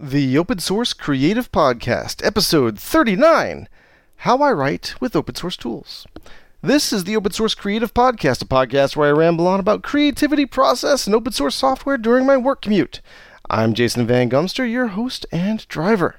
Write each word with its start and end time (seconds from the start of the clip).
The 0.00 0.38
Open 0.38 0.60
Source 0.60 0.92
Creative 0.92 1.50
Podcast, 1.50 2.24
Episode 2.24 2.78
39 2.78 3.68
How 4.18 4.38
I 4.38 4.52
Write 4.52 4.94
with 5.00 5.16
Open 5.16 5.34
Source 5.34 5.56
Tools. 5.56 6.06
This 6.62 6.92
is 6.92 7.02
the 7.02 7.16
Open 7.16 7.32
Source 7.32 7.56
Creative 7.56 7.92
Podcast, 7.92 8.40
a 8.40 8.44
podcast 8.44 8.94
where 8.94 9.08
I 9.08 9.18
ramble 9.18 9.48
on 9.48 9.58
about 9.58 9.82
creativity 9.82 10.46
process 10.46 11.08
and 11.08 11.16
open 11.16 11.32
source 11.32 11.56
software 11.56 11.98
during 11.98 12.26
my 12.26 12.36
work 12.36 12.62
commute. 12.62 13.00
I'm 13.50 13.74
Jason 13.74 14.06
Van 14.06 14.30
Gumster, 14.30 14.70
your 14.70 14.86
host 14.86 15.26
and 15.32 15.66
driver. 15.66 16.14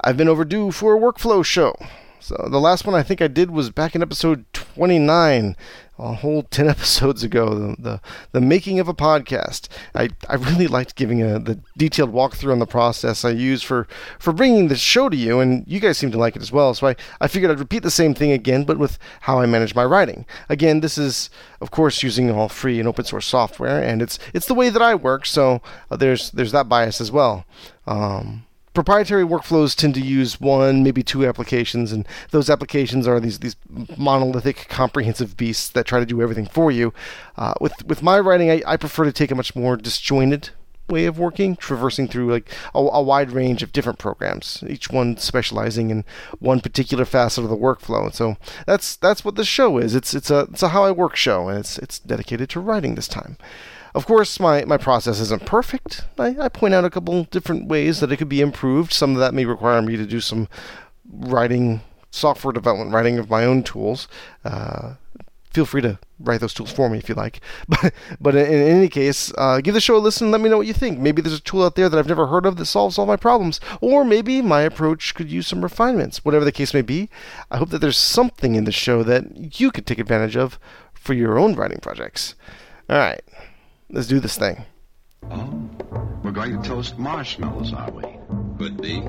I've 0.00 0.16
been 0.16 0.28
overdue 0.28 0.72
for 0.72 0.96
a 0.96 1.00
workflow 1.00 1.44
show. 1.44 1.76
So 2.18 2.48
the 2.50 2.58
last 2.58 2.86
one 2.86 2.96
I 2.96 3.04
think 3.04 3.22
I 3.22 3.28
did 3.28 3.52
was 3.52 3.70
back 3.70 3.94
in 3.94 4.02
episode 4.02 4.52
29, 4.52 5.56
a 5.98 6.14
whole 6.14 6.42
10 6.50 6.68
episodes 6.68 7.22
ago, 7.22 7.54
the, 7.54 7.76
the, 7.78 8.00
the 8.32 8.40
making 8.40 8.80
of 8.80 8.88
a 8.88 8.94
podcast. 8.94 9.68
I, 9.94 10.10
I 10.28 10.34
really 10.34 10.66
liked 10.66 10.96
giving 10.96 11.22
a, 11.22 11.38
the 11.38 11.60
detailed 11.76 12.12
walkthrough 12.12 12.52
on 12.52 12.58
the 12.58 12.66
process 12.66 13.24
I 13.24 13.30
use 13.30 13.62
for, 13.62 13.86
for 14.18 14.32
bringing 14.32 14.68
the 14.68 14.76
show 14.76 15.08
to 15.08 15.16
you, 15.16 15.40
and 15.40 15.64
you 15.66 15.80
guys 15.80 15.98
seem 15.98 16.10
to 16.12 16.18
like 16.18 16.36
it 16.36 16.42
as 16.42 16.52
well. 16.52 16.74
So 16.74 16.88
I, 16.88 16.96
I 17.20 17.28
figured 17.28 17.50
I'd 17.50 17.58
repeat 17.58 17.82
the 17.82 17.90
same 17.90 18.14
thing 18.14 18.32
again, 18.32 18.64
but 18.64 18.78
with 18.78 18.98
how 19.22 19.40
I 19.40 19.46
manage 19.46 19.74
my 19.74 19.84
writing. 19.84 20.26
Again, 20.48 20.80
this 20.80 20.98
is, 20.98 21.30
of 21.60 21.70
course, 21.70 22.02
using 22.02 22.30
all 22.30 22.48
free 22.48 22.78
and 22.78 22.88
open 22.88 23.04
source 23.04 23.26
software, 23.26 23.82
and 23.82 24.02
it's, 24.02 24.18
it's 24.32 24.46
the 24.46 24.54
way 24.54 24.70
that 24.70 24.82
I 24.82 24.94
work, 24.94 25.26
so 25.26 25.60
uh, 25.90 25.96
there's, 25.96 26.30
there's 26.30 26.52
that 26.52 26.68
bias 26.68 27.00
as 27.00 27.12
well. 27.12 27.44
Um, 27.86 28.45
proprietary 28.76 29.24
workflows 29.24 29.74
tend 29.74 29.94
to 29.94 30.00
use 30.00 30.38
one, 30.38 30.82
maybe 30.82 31.02
two 31.02 31.26
applications, 31.26 31.92
and 31.92 32.06
those 32.30 32.50
applications 32.50 33.08
are 33.08 33.18
these 33.18 33.38
these 33.38 33.56
monolithic, 33.96 34.68
comprehensive 34.68 35.36
beasts 35.36 35.70
that 35.70 35.86
try 35.86 35.98
to 35.98 36.06
do 36.06 36.22
everything 36.22 36.46
for 36.46 36.70
you. 36.70 36.92
Uh, 37.36 37.54
with 37.60 37.84
with 37.86 38.02
my 38.02 38.20
writing, 38.20 38.50
I, 38.50 38.62
I 38.66 38.76
prefer 38.76 39.04
to 39.04 39.12
take 39.12 39.30
a 39.30 39.34
much 39.34 39.56
more 39.56 39.76
disjointed 39.76 40.50
way 40.88 41.06
of 41.06 41.18
working, 41.18 41.56
traversing 41.56 42.06
through 42.06 42.30
like 42.30 42.48
a, 42.74 42.78
a, 42.78 43.02
wide 43.02 43.32
range 43.32 43.62
of 43.62 43.72
different 43.72 43.98
programs, 43.98 44.62
each 44.68 44.88
one 44.90 45.16
specializing 45.16 45.90
in 45.90 46.04
one 46.38 46.60
particular 46.60 47.04
facet 47.04 47.42
of 47.42 47.50
the 47.50 47.56
workflow. 47.56 48.04
And 48.04 48.14
so 48.14 48.36
that's 48.66 48.94
that's 48.94 49.24
what 49.24 49.36
this 49.36 49.48
show 49.48 49.78
is. 49.78 49.94
It's 49.94 50.14
it's 50.14 50.30
a 50.30 50.40
it's 50.52 50.62
a 50.62 50.68
how 50.68 50.84
I 50.84 50.90
work 50.90 51.16
show, 51.16 51.48
and 51.48 51.58
it's 51.58 51.78
it's 51.78 51.98
dedicated 51.98 52.50
to 52.50 52.60
writing 52.60 52.94
this 52.94 53.08
time. 53.08 53.38
Of 53.96 54.04
course, 54.04 54.38
my, 54.38 54.62
my 54.66 54.76
process 54.76 55.20
isn't 55.20 55.46
perfect. 55.46 56.02
I, 56.18 56.36
I 56.38 56.48
point 56.50 56.74
out 56.74 56.84
a 56.84 56.90
couple 56.90 57.24
different 57.24 57.66
ways 57.66 58.00
that 58.00 58.12
it 58.12 58.18
could 58.18 58.28
be 58.28 58.42
improved. 58.42 58.92
Some 58.92 59.12
of 59.12 59.20
that 59.20 59.32
may 59.32 59.46
require 59.46 59.80
me 59.80 59.96
to 59.96 60.04
do 60.04 60.20
some 60.20 60.48
writing, 61.10 61.80
software 62.10 62.52
development 62.52 62.92
writing 62.92 63.18
of 63.18 63.30
my 63.30 63.46
own 63.46 63.62
tools. 63.62 64.06
Uh, 64.44 64.96
feel 65.50 65.64
free 65.64 65.80
to 65.80 65.98
write 66.20 66.40
those 66.40 66.52
tools 66.52 66.70
for 66.70 66.90
me 66.90 66.98
if 66.98 67.08
you 67.08 67.14
like. 67.14 67.40
But 67.68 67.94
but 68.20 68.34
in, 68.34 68.44
in 68.44 68.76
any 68.76 68.88
case, 68.88 69.32
uh, 69.38 69.62
give 69.62 69.72
the 69.72 69.80
show 69.80 69.96
a 69.96 69.98
listen. 69.98 70.30
let 70.30 70.42
me 70.42 70.50
know 70.50 70.58
what 70.58 70.66
you 70.66 70.74
think. 70.74 70.98
Maybe 70.98 71.22
there's 71.22 71.38
a 71.38 71.40
tool 71.40 71.64
out 71.64 71.74
there 71.76 71.88
that 71.88 71.98
I've 71.98 72.06
never 72.06 72.26
heard 72.26 72.44
of 72.44 72.58
that 72.58 72.66
solves 72.66 72.98
all 72.98 73.06
my 73.06 73.16
problems, 73.16 73.60
or 73.80 74.04
maybe 74.04 74.42
my 74.42 74.60
approach 74.60 75.14
could 75.14 75.30
use 75.30 75.46
some 75.46 75.62
refinements. 75.62 76.22
Whatever 76.22 76.44
the 76.44 76.52
case 76.52 76.74
may 76.74 76.82
be, 76.82 77.08
I 77.50 77.56
hope 77.56 77.70
that 77.70 77.78
there's 77.78 77.96
something 77.96 78.56
in 78.56 78.64
the 78.64 78.72
show 78.72 79.02
that 79.04 79.58
you 79.58 79.70
could 79.70 79.86
take 79.86 79.98
advantage 79.98 80.36
of 80.36 80.58
for 80.92 81.14
your 81.14 81.38
own 81.38 81.54
writing 81.54 81.80
projects. 81.80 82.34
All 82.90 82.98
right. 82.98 83.22
Let's 83.88 84.08
do 84.08 84.18
this 84.18 84.36
thing. 84.36 84.64
Oh, 85.30 85.70
we're 86.24 86.32
going 86.32 86.60
to 86.60 86.68
toast 86.68 86.98
marshmallows, 86.98 87.72
are 87.72 87.90
we? 87.90 88.02
Could 88.58 88.82
be. 88.82 89.02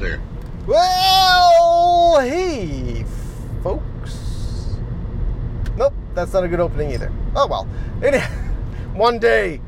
Better. 0.00 0.20
Well, 0.66 2.20
hey, 2.20 3.04
folks. 3.64 4.76
Nope, 5.76 5.92
that's 6.14 6.32
not 6.32 6.44
a 6.44 6.48
good 6.48 6.60
opening 6.60 6.92
either. 6.92 7.12
Oh 7.34 7.48
well. 7.48 7.68
Any, 8.02 8.18
one 8.94 9.18
day. 9.18 9.60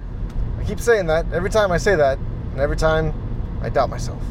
I 0.59 0.65
keep 0.65 0.79
saying 0.79 1.07
that 1.07 1.33
every 1.33 1.51
time 1.51 1.73
I 1.73 1.79
say 1.79 1.97
that, 1.97 2.19
and 2.19 2.61
every 2.61 2.77
time 2.77 3.13
I 3.61 3.71
doubt 3.71 3.91
myself. 3.91 4.23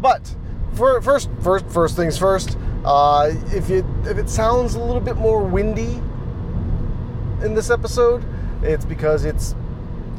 But 0.00 0.32
for, 0.74 1.00
first, 1.02 1.28
first, 1.42 1.66
first 1.66 1.96
things 1.96 2.16
first. 2.16 2.56
Uh, 2.84 3.32
if 3.52 3.70
it 3.70 3.84
if 4.04 4.18
it 4.18 4.28
sounds 4.28 4.74
a 4.74 4.80
little 4.80 5.00
bit 5.00 5.16
more 5.16 5.42
windy 5.42 6.00
in 7.44 7.54
this 7.54 7.70
episode, 7.70 8.24
it's 8.62 8.84
because 8.84 9.24
it's 9.24 9.56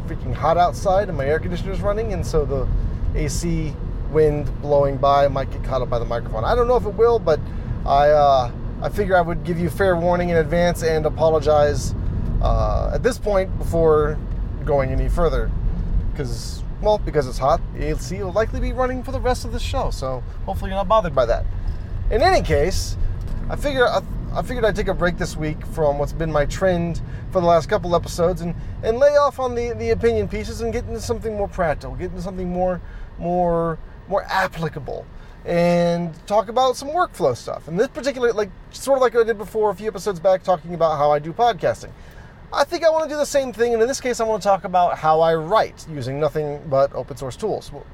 freaking 0.06 0.34
hot 0.34 0.58
outside 0.58 1.08
and 1.08 1.18
my 1.18 1.26
air 1.26 1.40
conditioner 1.40 1.72
is 1.72 1.80
running, 1.80 2.12
and 2.12 2.26
so 2.26 2.44
the 2.46 2.68
AC 3.16 3.74
wind 4.14 4.62
blowing 4.62 4.98
by 4.98 5.28
might 5.28 5.52
get 5.52 5.64
caught 5.64 5.82
up 5.82 5.90
by 5.90 6.00
the 6.00 6.06
microphone. 6.06 6.46
I 6.46 6.56
don't 6.56 6.68
know 6.68 6.78
if 6.78 6.86
it 6.86 6.94
will, 6.94 7.20
but 7.20 7.40
I 7.86 8.10
uh, 8.10 8.52
I 8.82 8.90
figure 8.90 9.18
I 9.18 9.22
would 9.22 9.44
give 9.44 9.60
you 9.60 9.70
fair 9.70 9.96
warning 9.96 10.30
in 10.30 10.38
advance 10.38 10.84
and 10.84 11.06
apologize 11.06 11.96
uh, 12.42 12.92
at 12.94 13.04
this 13.04 13.18
point 13.18 13.58
before 13.58 14.18
going 14.66 14.92
any 14.92 15.10
further, 15.10 15.52
because 16.12 16.64
well, 16.82 16.98
because 16.98 17.28
it's 17.28 17.38
hot, 17.38 17.62
AC 17.78 18.22
will 18.22 18.34
likely 18.34 18.60
be 18.60 18.74
running 18.74 19.04
for 19.04 19.12
the 19.12 19.20
rest 19.20 19.46
of 19.46 19.54
the 19.54 19.60
show. 19.60 19.90
So 19.90 20.22
hopefully 20.46 20.70
you're 20.70 20.78
not 20.78 20.88
bothered 20.88 21.16
by 21.16 21.26
that. 21.26 21.46
In 22.12 22.22
any 22.22 22.42
case, 22.42 22.98
I 23.50 23.56
figure 23.56 23.88
I, 23.88 24.02
I 24.34 24.42
figured 24.42 24.66
I'd 24.66 24.76
take 24.76 24.90
a 24.90 24.94
break 24.94 25.18
this 25.18 25.38
week 25.38 25.66
from 25.68 25.98
what's 25.98 26.14
been 26.14 26.32
my 26.32 26.46
trend 26.46 27.02
for 27.32 27.40
the 27.40 27.48
last 27.48 27.70
couple 27.70 27.96
episodes 27.96 28.42
and, 28.42 28.54
and 28.84 28.98
lay 28.98 29.12
off 29.12 29.40
on 29.40 29.56
the, 29.56 29.74
the 29.74 29.92
opinion 29.92 30.28
pieces 30.28 30.62
and 30.62 30.74
get 30.74 30.86
into 30.86 31.00
something 31.00 31.36
more 31.36 31.48
practical, 31.48 31.96
get 31.96 32.12
into 32.12 32.22
something 32.22 32.50
more 32.50 32.82
more 33.18 33.80
more 34.08 34.24
applicable 34.24 35.06
and 35.46 36.14
talk 36.26 36.48
about 36.48 36.78
some 36.78 36.90
workflow 36.90 37.36
stuff. 37.36 37.68
And 37.68 37.80
this 37.80 37.90
particular, 37.90 38.32
like, 38.32 38.50
sort 38.72 38.98
of 38.98 39.02
like 39.02 39.16
I 39.16 39.24
did 39.24 39.38
before 39.38 39.72
a 39.72 39.76
few 39.76 39.88
episodes 39.88 40.20
back, 40.20 40.44
talking 40.44 40.74
about 40.74 40.98
how 40.98 41.12
I 41.12 41.20
do 41.20 41.34
podcasting. 41.34 41.92
I 42.52 42.64
think 42.64 42.86
I 42.86 42.90
want 42.90 43.04
to 43.06 43.10
do 43.10 43.18
the 43.18 43.26
same 43.26 43.52
thing, 43.52 43.74
and 43.74 43.82
in 43.82 43.88
this 43.88 44.00
case, 44.00 44.20
I 44.20 44.26
want 44.26 44.42
to 44.44 44.48
talk 44.48 44.64
about 44.64 44.98
how 44.98 45.22
I 45.22 45.34
write 45.34 45.86
using 45.90 46.20
nothing 46.20 46.62
but 46.70 46.94
open 46.94 47.18
source 47.18 47.36
tools. 47.36 47.72
Well, 47.72 47.86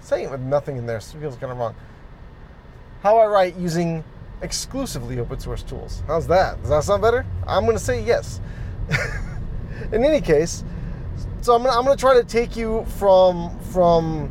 saying 0.00 0.24
it 0.24 0.30
with 0.30 0.40
nothing 0.40 0.76
in 0.76 0.86
there 0.86 1.00
feels 1.00 1.36
kind 1.36 1.52
of 1.52 1.58
wrong. 1.58 1.74
How 3.02 3.18
I 3.18 3.26
write 3.26 3.56
using 3.56 4.02
exclusively 4.42 5.18
open 5.18 5.38
source 5.38 5.62
tools. 5.62 6.02
How's 6.06 6.26
that? 6.26 6.60
Does 6.60 6.70
that 6.70 6.84
sound 6.84 7.00
better? 7.00 7.24
I'm 7.46 7.64
going 7.64 7.76
to 7.76 7.82
say 7.82 8.02
yes. 8.02 8.40
in 9.92 10.04
any 10.04 10.20
case, 10.20 10.64
so 11.40 11.54
I'm 11.54 11.62
going 11.62 11.72
to, 11.72 11.78
I'm 11.78 11.84
going 11.84 11.96
to 11.96 12.00
try 12.00 12.14
to 12.14 12.24
take 12.24 12.56
you 12.56 12.84
from 12.98 13.56
from 13.72 14.30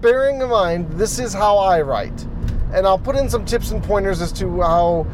bearing 0.00 0.40
in 0.40 0.48
mind 0.48 0.90
this 0.92 1.18
is 1.18 1.32
how 1.32 1.58
I 1.58 1.80
write. 1.80 2.26
And 2.72 2.86
I'll 2.86 2.98
put 2.98 3.16
in 3.16 3.28
some 3.28 3.44
tips 3.44 3.70
and 3.70 3.82
pointers 3.82 4.20
as 4.20 4.32
to 4.32 4.60
how 4.60 5.06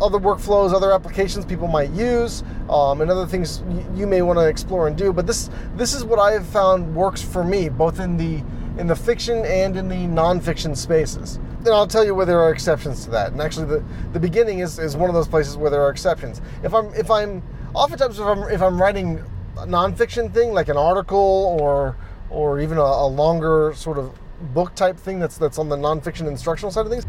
other 0.00 0.18
workflows, 0.18 0.72
other 0.72 0.92
applications 0.92 1.44
people 1.44 1.66
might 1.66 1.90
use, 1.90 2.44
um, 2.68 3.00
and 3.00 3.10
other 3.10 3.26
things 3.26 3.62
you 3.94 4.06
may 4.06 4.22
want 4.22 4.38
to 4.38 4.46
explore 4.46 4.86
and 4.86 4.96
do. 4.96 5.12
But 5.12 5.26
this 5.26 5.50
this 5.74 5.94
is 5.94 6.04
what 6.04 6.18
I 6.18 6.32
have 6.32 6.46
found 6.46 6.94
works 6.94 7.22
for 7.22 7.42
me, 7.42 7.68
both 7.68 7.98
in 7.98 8.16
the 8.16 8.42
in 8.80 8.86
the 8.86 8.94
fiction 8.94 9.44
and 9.44 9.76
in 9.76 9.88
the 9.88 9.96
nonfiction 9.96 10.76
spaces. 10.76 11.36
And 11.58 11.68
I'll 11.68 11.88
tell 11.88 12.04
you 12.04 12.14
where 12.14 12.26
there 12.26 12.40
are 12.40 12.52
exceptions 12.52 13.04
to 13.04 13.10
that. 13.10 13.32
And 13.32 13.40
actually, 13.40 13.66
the, 13.66 13.84
the 14.12 14.20
beginning 14.20 14.60
is, 14.60 14.78
is 14.78 14.96
one 14.96 15.10
of 15.10 15.14
those 15.14 15.26
places 15.26 15.56
where 15.56 15.70
there 15.70 15.82
are 15.82 15.90
exceptions. 15.90 16.40
If 16.62 16.72
I'm 16.72 16.94
if 16.94 17.10
I'm 17.10 17.42
oftentimes 17.74 18.18
if 18.18 18.26
I'm 18.26 18.42
if 18.44 18.62
I'm 18.62 18.80
writing 18.80 19.24
a 19.58 19.66
nonfiction 19.66 20.32
thing 20.32 20.52
like 20.52 20.68
an 20.68 20.76
article 20.76 21.58
or 21.60 21.96
or 22.30 22.60
even 22.60 22.78
a, 22.78 22.82
a 22.82 23.08
longer 23.08 23.72
sort 23.74 23.98
of 23.98 24.16
book 24.40 24.74
type 24.74 24.96
thing 24.96 25.18
that's 25.18 25.38
that's 25.38 25.58
on 25.58 25.68
the 25.68 25.76
nonfiction 25.76 26.26
instructional 26.28 26.70
side 26.70 26.86
of 26.86 26.92
things, 26.92 27.06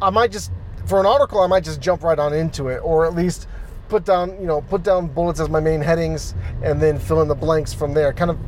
I 0.00 0.10
might 0.10 0.32
just 0.32 0.52
for 0.86 1.00
an 1.00 1.06
article 1.06 1.40
I 1.40 1.46
might 1.46 1.64
just 1.64 1.80
jump 1.80 2.02
right 2.02 2.18
on 2.18 2.32
into 2.32 2.68
it, 2.68 2.78
or 2.78 3.06
at 3.06 3.14
least 3.14 3.48
put 3.88 4.04
down 4.04 4.38
you 4.40 4.46
know 4.46 4.60
put 4.62 4.82
down 4.82 5.06
bullets 5.08 5.40
as 5.40 5.48
my 5.48 5.60
main 5.60 5.80
headings 5.80 6.34
and 6.62 6.80
then 6.80 6.98
fill 6.98 7.22
in 7.22 7.28
the 7.28 7.34
blanks 7.34 7.72
from 7.72 7.94
there. 7.94 8.12
Kind 8.12 8.30
of 8.30 8.38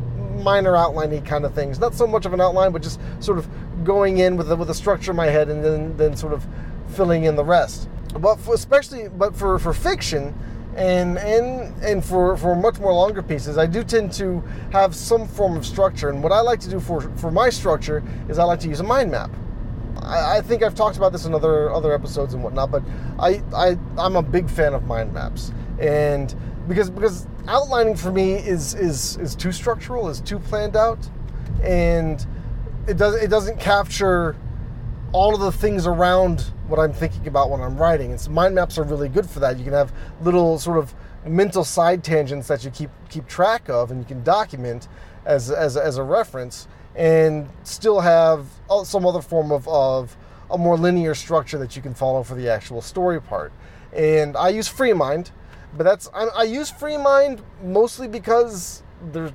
minor 0.43 0.73
outliney 0.73 1.25
kind 1.25 1.45
of 1.45 1.55
things. 1.55 1.79
Not 1.79 1.95
so 1.95 2.07
much 2.07 2.27
of 2.27 2.33
an 2.33 2.41
outline, 2.41 2.73
but 2.73 2.83
just 2.83 3.01
sort 3.21 3.39
of 3.39 3.49
going 3.85 4.19
in 4.19 4.37
with 4.37 4.51
a, 4.51 4.57
with 4.57 4.71
a 4.71 4.75
structure 4.75 5.11
in 5.13 5.17
my 5.17 5.27
head 5.27 5.49
and 5.49 5.65
then 5.65 5.97
then 5.97 6.17
sort 6.17 6.33
of 6.33 6.47
filling 6.89 7.25
in 7.25 7.37
the 7.37 7.45
rest. 7.45 7.89
But 8.19 8.37
for, 8.37 8.55
especially 8.55 9.09
but 9.09 9.37
for 9.37 9.59
for 9.59 9.73
fiction 9.73 10.35
and 10.79 11.19
and 11.19 11.83
and 11.83 12.05
for 12.05 12.37
for 12.37 12.55
much 12.55 12.79
more 12.79 12.93
longer 12.93 13.21
pieces, 13.21 13.59
I 13.59 13.67
do 13.67 13.83
tend 13.83 14.13
to 14.13 14.41
have 14.71 14.95
some 14.95 15.27
form 15.27 15.57
of 15.57 15.67
structure. 15.67 16.09
And 16.09 16.23
what 16.23 16.31
I 16.31 16.41
like 16.41 16.61
to 16.61 16.71
do 16.71 16.79
for 16.79 17.01
for 17.17 17.33
my 17.33 17.51
structure 17.51 18.03
is 18.29 18.39
I 18.39 18.45
like 18.45 18.61
to 18.61 18.69
use 18.69 18.79
a 18.79 18.85
mind 18.85 19.11
map. 19.11 19.31
I, 19.97 20.39
I 20.39 20.41
think 20.41 20.63
I've 20.63 20.77
talked 20.77 20.97
about 20.97 21.11
this 21.11 21.25
in 21.27 21.35
other 21.35 21.73
other 21.73 21.93
episodes 21.93 22.33
and 22.35 22.45
whatnot, 22.45 22.71
but 22.71 22.85
I, 23.19 23.43
I 23.55 23.77
I'm 23.99 24.15
a 24.15 24.23
big 24.23 24.49
fan 24.49 24.73
of 24.73 24.85
mind 24.85 25.13
maps, 25.13 25.53
and 25.81 26.33
because 26.69 26.91
because 26.91 27.27
outlining 27.49 27.97
for 27.97 28.13
me 28.13 28.35
is 28.35 28.75
is 28.75 29.17
is 29.17 29.35
too 29.35 29.51
structural, 29.51 30.09
is 30.09 30.21
too 30.21 30.39
planned 30.39 30.77
out, 30.77 31.11
and 31.61 32.25
it 32.87 32.97
does 32.97 33.17
it 33.17 33.29
doesn't 33.29 33.59
capture 33.59 34.37
all 35.13 35.35
of 35.35 35.41
the 35.41 35.53
things 35.53 35.87
around 35.87 36.53
what 36.67 36.79
I'm 36.79 36.93
thinking 36.93 37.27
about 37.27 37.51
when 37.51 37.61
I'm 37.61 37.77
writing. 37.77 38.11
And 38.11 38.21
so 38.21 38.31
mind 38.31 38.55
maps 38.55 38.79
are 38.79 38.85
really 38.85 39.09
good 39.09 39.29
for 39.29 39.41
that. 39.41 39.59
You 39.59 39.65
can 39.65 39.73
have 39.73 39.93
little 40.23 40.59
sort 40.59 40.79
of 40.79 40.95
mental 41.27 41.65
side 41.65 42.05
tangents 42.05 42.49
that 42.49 42.65
you 42.65 42.71
keep 42.71 42.91
keep 43.09 43.27
track 43.27 43.69
of 43.69 43.91
and 43.91 44.01
you 44.01 44.07
can 44.07 44.23
document 44.23 44.89
as 45.25 45.51
as, 45.51 45.77
as 45.77 45.99
a 45.99 46.03
reference 46.03 46.69
and 46.95 47.49
still 47.65 48.01
have 48.01 48.47
some 48.85 49.07
other 49.07 49.23
form 49.23 49.53
of, 49.53 49.69
of 49.69 50.17
a 50.51 50.59
more 50.59 50.77
linear 50.77 51.15
structure 51.15 51.59
that 51.59 51.77
you 51.77 51.83
can 51.83 51.95
follow 51.95 52.23
for 52.23 52.35
the 52.35 52.49
actual 52.49 52.83
story 52.83 53.21
part. 53.21 53.53
And 53.93 54.37
I 54.37 54.49
use 54.49 54.69
FreeMind, 54.69 55.31
but 55.77 55.85
that's 55.85 56.09
I, 56.15 56.25
I 56.25 56.43
use 56.45 56.71
FreeMind 56.73 57.41
mostly 57.63 58.09
because 58.09 58.83
there's 59.13 59.33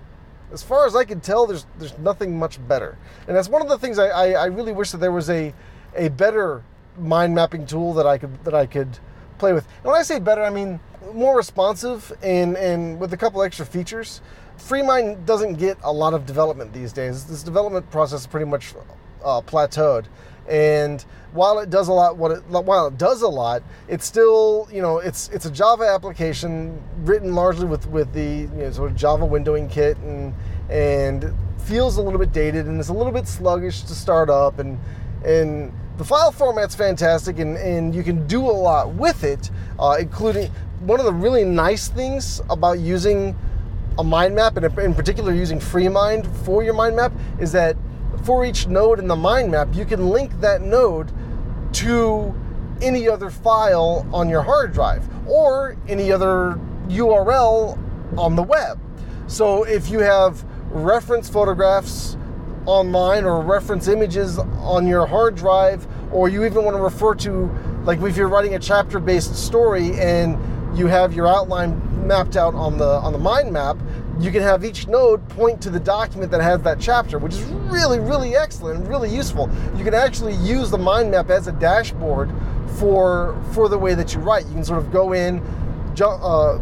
as 0.52 0.64
far 0.64 0.86
as 0.86 0.96
I 0.96 1.04
can 1.04 1.20
tell, 1.20 1.48
there's 1.48 1.66
there's 1.80 1.98
nothing 1.98 2.38
much 2.38 2.66
better, 2.68 2.98
and 3.28 3.36
that's 3.36 3.50
one 3.50 3.62
of 3.62 3.70
the 3.70 3.78
things 3.78 4.00
I, 4.00 4.08
I, 4.08 4.32
I, 4.32 4.46
really 4.46 4.72
wish 4.72 4.92
that 4.92 5.00
there 5.00 5.12
was 5.12 5.30
a 5.30 5.54
a 5.96 6.10
better 6.10 6.64
mind 6.98 7.34
mapping 7.34 7.66
tool 7.66 7.94
that 7.94 8.06
I 8.06 8.18
could 8.18 8.44
that 8.44 8.54
I 8.54 8.66
could 8.66 9.00
play 9.38 9.54
with. 9.54 9.68
And 9.78 9.86
when 9.86 9.96
I 9.96 10.04
say 10.04 10.20
better, 10.20 10.44
I 10.44 10.50
mean 10.50 10.80
more 11.14 11.36
responsive 11.36 12.12
and 12.22 12.56
and 12.58 13.00
with 13.00 13.14
a 13.14 13.18
couple 13.18 13.42
extra 13.42 13.66
features. 13.66 14.22
FreeMind 14.58 15.26
doesn't 15.26 15.56
get 15.56 15.78
a 15.84 15.92
lot 15.92 16.14
of 16.14 16.26
development 16.26 16.72
these 16.74 16.94
days. 16.94 17.26
This 17.26 17.42
development 17.44 17.90
process 17.90 18.22
is 18.22 18.28
pretty 18.28 18.46
much 18.46 18.74
uh, 19.24 19.42
plateaued, 19.42 20.06
and 20.48 21.04
while 21.34 21.60
it 21.60 21.70
does 21.70 21.88
a 21.88 21.94
lot, 21.94 22.18
what 22.18 22.32
it 22.32 22.44
while 22.46 22.88
it 22.88 22.98
does 22.98 23.22
a 23.22 23.28
lot, 23.28 23.64
it's 23.88 24.06
still 24.06 24.68
you 24.72 24.82
know 24.82 25.00
it's 25.00 25.30
it's 25.30 25.46
a 25.46 25.52
Java 25.52 25.86
application 25.86 26.82
written 27.00 27.34
largely 27.34 27.66
with 27.66 27.88
with 27.88 28.14
the 28.14 28.42
you 28.42 28.64
know, 28.64 28.72
sort 28.72 28.92
of 28.92 28.98
Java 28.98 29.26
windowing 29.26 29.70
kit 29.70 29.98
and 29.98 30.34
and 30.70 31.34
feels 31.60 31.98
a 31.98 32.02
little 32.02 32.20
bit 32.20 32.32
dated 32.32 32.66
and 32.66 32.80
it's 32.80 32.90
a 32.90 32.94
little 32.94 33.12
bit 33.12 33.28
sluggish 33.28 33.82
to 33.84 33.96
start 33.96 34.30
up. 34.30 34.60
And 34.60 34.80
and 35.26 35.74
the 35.98 36.04
file 36.04 36.32
format's 36.32 36.76
fantastic 36.76 37.40
and, 37.40 37.58
and 37.58 37.94
you 37.96 38.04
can 38.04 38.28
do 38.28 38.42
a 38.42 38.52
lot 38.52 38.94
with 38.94 39.24
it, 39.24 39.50
uh, 39.80 39.98
including 40.00 40.52
one 40.82 41.00
of 41.00 41.06
the 41.06 41.14
really 41.14 41.46
nice 41.46 41.88
things 41.88 42.42
about 42.50 42.80
using 42.80 43.36
a 44.00 44.04
mind 44.04 44.36
map 44.36 44.58
and 44.58 44.66
in 44.80 44.94
particular 44.94 45.34
using 45.34 45.60
FreeMind 45.60 46.26
for 46.46 46.64
your 46.64 46.74
mind 46.74 46.96
map 46.96 47.12
is 47.40 47.52
that 47.52 47.78
for 48.24 48.46
each 48.46 48.68
node 48.68 49.00
in 49.00 49.08
the 49.08 49.16
mind 49.16 49.52
map, 49.52 49.70
you 49.74 49.86
can 49.86 50.10
link 50.10 50.40
that 50.40 50.62
node 50.62 51.12
to 51.74 52.34
any 52.82 53.08
other 53.08 53.30
file 53.30 54.08
on 54.14 54.30
your 54.30 54.42
hard 54.42 54.74
drive 54.74 55.08
or 55.28 55.78
any 55.88 56.12
other 56.12 56.60
URL 56.88 57.78
on 58.18 58.36
the 58.36 58.44
web. 58.44 58.80
So 59.28 59.64
if 59.64 59.90
you 59.90 60.00
have 60.00 60.44
reference 60.72 61.30
photographs 61.30 62.18
online 62.66 63.26
or 63.26 63.42
reference 63.42 63.88
images 63.88 64.38
on 64.38 64.88
your 64.88 65.06
hard 65.06 65.36
drive, 65.36 65.88
or 66.12 66.30
you 66.30 66.46
even 66.46 66.64
want 66.64 66.78
to 66.78 66.82
refer 66.82 67.16
to, 67.16 67.50
like 67.84 68.00
if 68.02 68.16
you're 68.16 68.28
writing 68.28 68.56
a 68.56 68.60
chapter 68.60 69.00
based 69.00 69.36
story 69.36 70.00
and 70.00 70.38
you 70.78 70.88
have 70.88 71.14
your 71.14 71.28
outline 71.28 72.08
mapped 72.08 72.36
out 72.36 72.54
on 72.54 72.78
the 72.78 72.86
on 72.86 73.14
the 73.14 73.20
mind 73.20 73.52
map, 73.52 73.78
you 74.20 74.32
can 74.32 74.42
have 74.42 74.64
each 74.64 74.88
node 74.88 75.28
point 75.30 75.62
to 75.64 75.70
the 75.70 75.80
document 75.80 76.32
that 76.32 76.42
has 76.42 76.62
that 76.62 76.80
chapter, 76.80 77.18
which 77.18 77.34
is 77.34 77.44
really, 77.44 78.00
really 78.00 78.36
excellent 78.36 78.80
and 78.80 78.88
really 78.88 79.10
useful. 79.10 79.50
You 79.76 79.84
can 79.84 79.94
actually 79.94 80.36
use 80.36 80.70
the 80.70 80.78
mind 80.78 81.12
map 81.12 81.30
as 81.30 81.48
a 81.48 81.52
dashboard 81.52 82.32
for 82.78 83.42
for 83.54 83.70
the 83.70 83.78
way 83.78 83.96
that 83.96 84.14
you 84.14 84.20
write. 84.20 84.46
You 84.46 84.54
can 84.54 84.64
sort 84.64 84.80
of 84.80 84.92
go 84.92 85.14
in, 85.14 85.40
uh, 86.00 86.60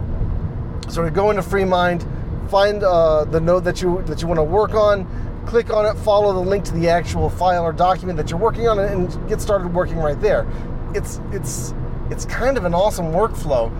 sort 0.89 1.07
of 1.07 1.13
go 1.13 1.29
into 1.29 1.41
FreeMind, 1.41 2.49
find 2.49 2.83
uh, 2.83 3.25
the 3.25 3.39
node 3.39 3.65
that 3.65 3.81
you 3.81 4.01
that 4.03 4.21
you 4.21 4.27
want 4.27 4.37
to 4.37 4.43
work 4.43 4.73
on, 4.73 5.05
click 5.45 5.71
on 5.71 5.85
it, 5.85 5.99
follow 6.01 6.33
the 6.33 6.49
link 6.49 6.63
to 6.65 6.73
the 6.73 6.87
actual 6.87 7.29
file 7.29 7.63
or 7.63 7.73
document 7.73 8.17
that 8.17 8.29
you're 8.29 8.39
working 8.39 8.67
on, 8.67 8.79
and 8.79 9.29
get 9.29 9.41
started 9.41 9.73
working 9.73 9.97
right 9.97 10.19
there. 10.21 10.47
It's 10.95 11.19
it's 11.31 11.73
it's 12.09 12.25
kind 12.25 12.57
of 12.57 12.63
an 12.63 12.73
awesome 12.73 13.07
workflow 13.07 13.71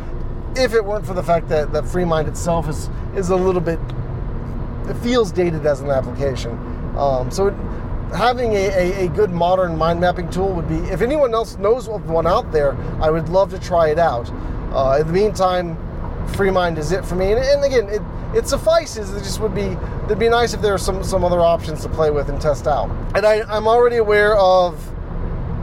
if 0.56 0.74
it 0.74 0.84
weren't 0.84 1.06
for 1.06 1.14
the 1.14 1.24
fact 1.24 1.50
that, 1.50 1.72
that 1.74 1.84
FreeMind 1.84 2.28
itself 2.28 2.68
is 2.68 2.90
is 3.16 3.30
a 3.30 3.36
little 3.36 3.62
bit 3.62 3.80
it 4.88 4.96
feels 4.98 5.32
dated 5.32 5.66
as 5.66 5.82
an 5.82 5.90
application. 5.90 6.52
Um, 6.98 7.32
so 7.32 7.48
it, 7.48 7.54
having 8.14 8.54
a, 8.54 8.68
a, 8.68 9.06
a, 9.06 9.08
good 9.10 9.32
modern 9.32 9.78
mind 9.78 10.02
mapping 10.02 10.30
tool 10.30 10.54
would 10.54 10.68
be 10.68 10.76
if 10.90 11.02
anyone 11.02 11.34
else 11.34 11.58
knows 11.58 11.88
of 11.88 12.10
one 12.10 12.28
out 12.28 12.52
there, 12.52 12.76
I 13.02 13.10
would 13.10 13.30
love 13.30 13.52
to 13.52 13.60
try 13.60 13.90
it 13.90 13.98
out. 13.98 14.30
Uh, 14.74 14.98
in 15.00 15.08
the 15.08 15.14
meantime, 15.14 15.78
FreeMind 16.32 16.78
is 16.78 16.92
it 16.92 17.06
for 17.06 17.16
me. 17.16 17.32
And, 17.32 17.40
and 17.40 17.64
again, 17.64 17.88
it, 17.90 18.02
it 18.38 18.48
suffices. 18.48 19.14
It 19.14 19.20
just 19.20 19.40
would 19.40 19.56
be 19.56 19.78
it'd 20.06 20.20
be 20.20 20.30
nice 20.30 20.54
if 20.54 20.62
there 20.62 20.74
were 20.74 20.78
some 20.78 21.04
some 21.04 21.24
other 21.24 21.40
options 21.40 21.82
to 21.84 21.90
play 21.90 22.12
with 22.12 22.30
and 22.30 22.40
test 22.42 22.68
out. 22.68 22.90
And 23.16 23.26
I, 23.26 23.42
I'm 23.44 23.68
already 23.68 23.98
aware 23.98 24.38
of 24.38 24.84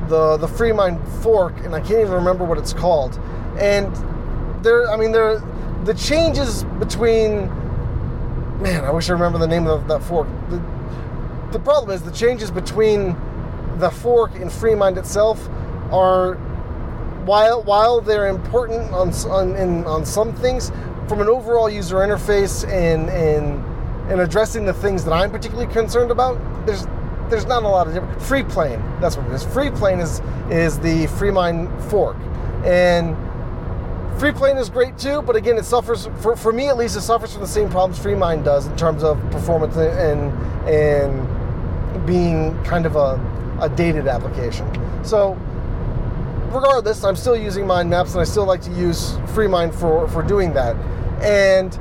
the 0.08 0.36
the 0.38 0.46
FreeMind 0.46 1.06
fork, 1.22 1.58
and 1.64 1.74
I 1.74 1.80
can't 1.80 2.00
even 2.00 2.12
remember 2.12 2.44
what 2.44 2.58
it's 2.58 2.72
called. 2.72 3.18
And 3.58 3.94
there, 4.62 4.90
I 4.90 4.96
mean, 4.96 5.12
there, 5.12 5.40
the 5.84 5.94
changes 5.94 6.64
between, 6.78 7.48
man, 8.60 8.84
I 8.84 8.90
wish 8.90 9.08
I 9.08 9.12
remember 9.12 9.38
the 9.38 9.46
name 9.46 9.66
of 9.66 9.88
that 9.88 10.02
fork. 10.02 10.28
The, 10.50 10.62
the 11.52 11.58
problem 11.58 11.90
is 11.94 12.02
the 12.02 12.10
changes 12.10 12.50
between 12.50 13.16
the 13.78 13.90
fork 13.90 14.34
and 14.34 14.50
FreeMind 14.50 14.96
itself 14.96 15.48
are, 15.90 16.34
while 17.24 17.62
while 17.62 18.00
they're 18.00 18.28
important 18.28 18.92
on 18.92 19.12
on 19.30 19.56
in, 19.56 19.84
on 19.84 20.04
some 20.04 20.34
things, 20.34 20.70
from 21.08 21.20
an 21.20 21.28
overall 21.28 21.70
user 21.70 21.96
interface 21.96 22.68
and 22.68 23.08
and 23.08 23.64
and 24.10 24.20
addressing 24.20 24.64
the 24.64 24.74
things 24.74 25.04
that 25.04 25.12
I'm 25.12 25.30
particularly 25.30 25.72
concerned 25.72 26.10
about, 26.10 26.38
there's 26.66 26.86
there's 27.28 27.46
not 27.46 27.62
a 27.62 27.68
lot 27.68 27.86
of 27.86 27.94
different. 27.94 28.18
Freeplane, 28.18 29.00
that's 29.00 29.16
what 29.16 29.26
it 29.26 29.32
is. 29.32 29.44
Freeplane 29.44 30.00
is 30.02 30.20
is 30.50 30.78
the 30.80 31.06
FreeMind 31.18 31.90
fork, 31.90 32.16
and 32.64 33.16
Freeplane 34.18 34.58
is 34.58 34.68
great 34.68 34.98
too, 34.98 35.22
but 35.22 35.36
again, 35.36 35.56
it 35.56 35.64
suffers 35.64 36.08
for, 36.18 36.34
for 36.34 36.52
me 36.52 36.66
at 36.66 36.76
least. 36.76 36.96
It 36.96 37.02
suffers 37.02 37.32
from 37.32 37.42
the 37.42 37.46
same 37.46 37.70
problems 37.70 38.04
FreeMind 38.04 38.44
does 38.44 38.66
in 38.66 38.76
terms 38.76 39.04
of 39.04 39.16
performance 39.30 39.76
and 39.76 40.32
and 40.68 42.04
being 42.04 42.60
kind 42.64 42.84
of 42.84 42.96
a, 42.96 43.14
a 43.60 43.68
dated 43.68 44.08
application. 44.08 44.66
So, 45.04 45.34
regardless, 46.50 47.04
I'm 47.04 47.14
still 47.14 47.36
using 47.36 47.64
mind 47.64 47.90
maps, 47.90 48.12
and 48.14 48.20
I 48.20 48.24
still 48.24 48.44
like 48.44 48.60
to 48.62 48.72
use 48.72 49.12
FreeMind 49.36 49.72
for 49.72 50.08
for 50.08 50.24
doing 50.24 50.52
that. 50.54 50.74
And 51.22 51.78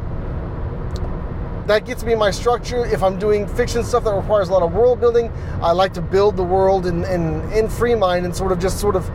that 1.67 1.85
gets 1.85 2.03
me 2.03 2.13
my 2.13 2.29
structure. 2.29 2.85
If 2.85 3.01
I'm 3.01 3.17
doing 3.17 3.47
fiction 3.47 3.83
stuff 3.83 4.03
that 4.03 4.13
requires 4.13 4.49
a 4.49 4.53
lot 4.53 4.61
of 4.61 4.73
world 4.73 4.99
building, 4.99 5.31
I 5.61 5.71
like 5.71 5.93
to 5.95 6.01
build 6.01 6.37
the 6.37 6.43
world 6.43 6.85
in, 6.85 7.03
in, 7.05 7.41
in 7.51 7.67
FreeMind 7.67 8.25
and 8.25 8.35
sort 8.35 8.51
of 8.51 8.59
just 8.59 8.79
sort 8.79 8.95
of 8.95 9.09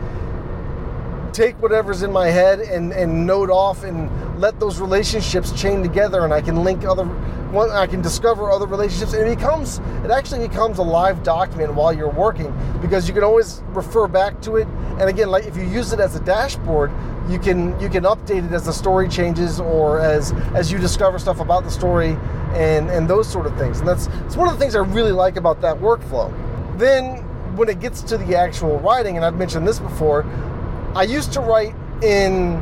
take 1.33 1.59
whatever's 1.61 2.03
in 2.03 2.11
my 2.11 2.27
head 2.27 2.59
and, 2.59 2.93
and 2.93 3.25
note 3.25 3.49
off 3.49 3.83
and 3.83 4.09
let 4.39 4.59
those 4.59 4.79
relationships 4.79 5.51
chain 5.59 5.81
together 5.81 6.23
and 6.23 6.33
I 6.33 6.41
can 6.41 6.63
link 6.63 6.85
other 6.85 7.05
one 7.53 7.69
I 7.69 7.85
can 7.87 8.01
discover 8.01 8.49
other 8.49 8.65
relationships. 8.65 9.13
And 9.13 9.27
it 9.27 9.37
becomes 9.37 9.79
it 10.03 10.11
actually 10.11 10.47
becomes 10.47 10.77
a 10.77 10.83
live 10.83 11.23
document 11.23 11.73
while 11.73 11.93
you're 11.93 12.09
working 12.09 12.53
because 12.81 13.07
you 13.07 13.13
can 13.13 13.23
always 13.23 13.61
refer 13.69 14.07
back 14.07 14.41
to 14.41 14.57
it. 14.57 14.67
And 14.99 15.03
again 15.03 15.29
like 15.29 15.45
if 15.45 15.57
you 15.57 15.63
use 15.63 15.91
it 15.93 15.99
as 15.99 16.15
a 16.15 16.19
dashboard 16.19 16.91
you 17.29 17.39
can 17.39 17.79
you 17.79 17.89
can 17.89 18.03
update 18.03 18.45
it 18.45 18.53
as 18.53 18.65
the 18.65 18.73
story 18.73 19.07
changes 19.07 19.59
or 19.59 19.99
as 19.99 20.31
as 20.55 20.71
you 20.71 20.77
discover 20.77 21.17
stuff 21.19 21.39
about 21.39 21.63
the 21.63 21.71
story 21.71 22.17
and 22.53 22.89
and 22.89 23.07
those 23.07 23.27
sort 23.27 23.45
of 23.45 23.57
things. 23.57 23.79
And 23.79 23.87
that's 23.87 24.07
it's 24.25 24.35
one 24.35 24.47
of 24.47 24.53
the 24.53 24.59
things 24.59 24.75
I 24.75 24.79
really 24.79 25.11
like 25.11 25.37
about 25.37 25.61
that 25.61 25.77
workflow. 25.77 26.31
Then 26.77 27.23
when 27.55 27.69
it 27.69 27.79
gets 27.79 28.01
to 28.01 28.17
the 28.17 28.35
actual 28.35 28.79
writing 28.79 29.15
and 29.15 29.25
I've 29.25 29.35
mentioned 29.35 29.67
this 29.67 29.79
before 29.79 30.25
I 30.95 31.03
used 31.03 31.33
to 31.33 31.39
write 31.39 31.73
in, 32.03 32.61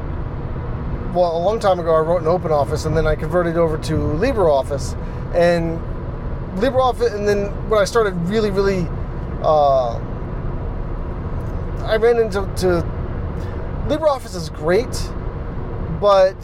well, 1.14 1.36
a 1.36 1.42
long 1.44 1.60
time 1.60 1.80
ago, 1.80 1.94
I 1.94 2.00
wrote 2.00 2.22
in 2.22 2.28
OpenOffice 2.28 2.86
and 2.86 2.96
then 2.96 3.06
I 3.06 3.16
converted 3.16 3.58
over 3.58 3.78
to 3.78 3.94
LibreOffice. 3.94 4.96
And 5.36 5.80
LibreOffice, 6.62 7.14
and 7.14 7.28
then 7.28 7.48
when 7.70 7.82
I 7.82 7.84
started 7.84 8.14
really, 8.30 8.50
really, 8.50 8.88
uh, 9.44 9.98
I 11.84 11.98
ran 11.98 12.20
into 12.20 12.50
to, 12.58 12.86
LibreOffice 13.90 14.36
is 14.36 14.50
great, 14.50 15.12
but 16.00 16.38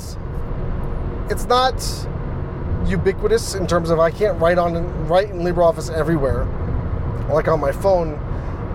it's 1.29 1.46
not 1.46 1.74
ubiquitous 2.86 3.56
in 3.56 3.65
terms 3.65 3.89
of 3.89 4.00
I 4.00 4.12
can't 4.12 4.38
write 4.41 4.58
on 4.58 5.08
write 5.08 5.29
in 5.29 5.39
LibreOffice 5.39 5.89
everywhere, 5.94 6.46
like 7.29 7.48
on 7.48 7.62
my 7.62 7.72
phone, 7.72 8.15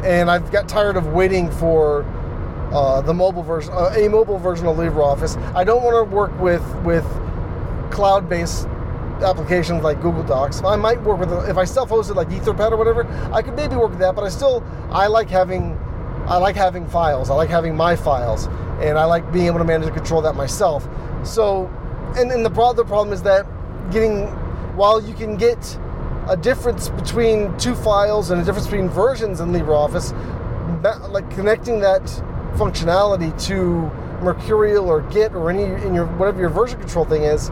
and 0.02 0.30
I've 0.30 0.50
got 0.50 0.66
tired 0.66 0.96
of 0.96 1.08
waiting 1.08 1.50
for 1.50 2.06
uh, 2.72 3.00
the 3.00 3.14
mobile 3.14 3.42
version, 3.42 3.72
uh, 3.72 3.94
a 3.96 4.08
mobile 4.08 4.38
version 4.38 4.66
of 4.66 4.76
LibreOffice. 4.76 5.36
I 5.54 5.64
don't 5.64 5.82
want 5.82 5.94
to 5.96 6.14
work 6.14 6.38
with 6.40 6.64
with 6.84 7.04
cloud-based 7.90 8.66
applications 9.22 9.82
like 9.82 10.00
Google 10.00 10.22
Docs. 10.22 10.62
I 10.64 10.76
might 10.76 11.00
work 11.02 11.20
with 11.20 11.32
if 11.48 11.56
I 11.56 11.64
self-hosted 11.64 12.16
like 12.16 12.28
Etherpad 12.28 12.72
or 12.72 12.76
whatever. 12.76 13.06
I 13.32 13.42
could 13.42 13.54
maybe 13.54 13.76
work 13.76 13.90
with 13.90 14.00
that, 14.00 14.14
but 14.14 14.24
I 14.24 14.28
still 14.28 14.64
I 14.90 15.06
like 15.06 15.28
having 15.28 15.78
I 16.26 16.36
like 16.38 16.56
having 16.56 16.86
files. 16.86 17.30
I 17.30 17.34
like 17.34 17.50
having 17.50 17.76
my 17.76 17.96
files, 17.96 18.46
and 18.80 18.98
I 18.98 19.04
like 19.04 19.30
being 19.32 19.46
able 19.46 19.58
to 19.58 19.64
manage 19.64 19.86
and 19.86 19.96
control 19.96 20.22
that 20.22 20.34
myself. 20.34 20.88
So, 21.24 21.66
and, 22.16 22.30
and 22.30 22.44
the, 22.44 22.50
the 22.50 22.84
problem 22.84 23.12
is 23.12 23.22
that 23.22 23.46
getting 23.90 24.26
while 24.76 25.02
you 25.02 25.14
can 25.14 25.36
get 25.36 25.78
a 26.28 26.36
difference 26.36 26.88
between 26.88 27.56
two 27.58 27.74
files 27.74 28.30
and 28.30 28.40
a 28.40 28.44
difference 28.44 28.66
between 28.66 28.88
versions 28.88 29.40
in 29.40 29.48
LibreOffice, 29.50 30.12
like 31.10 31.28
connecting 31.30 31.80
that 31.80 32.02
functionality 32.56 33.30
to 33.46 33.90
Mercurial 34.22 34.88
or 34.88 35.02
Git 35.02 35.34
or 35.34 35.50
any 35.50 35.64
in 35.64 35.94
your 35.94 36.06
whatever 36.06 36.40
your 36.40 36.50
version 36.50 36.78
control 36.78 37.04
thing 37.04 37.22
is, 37.22 37.48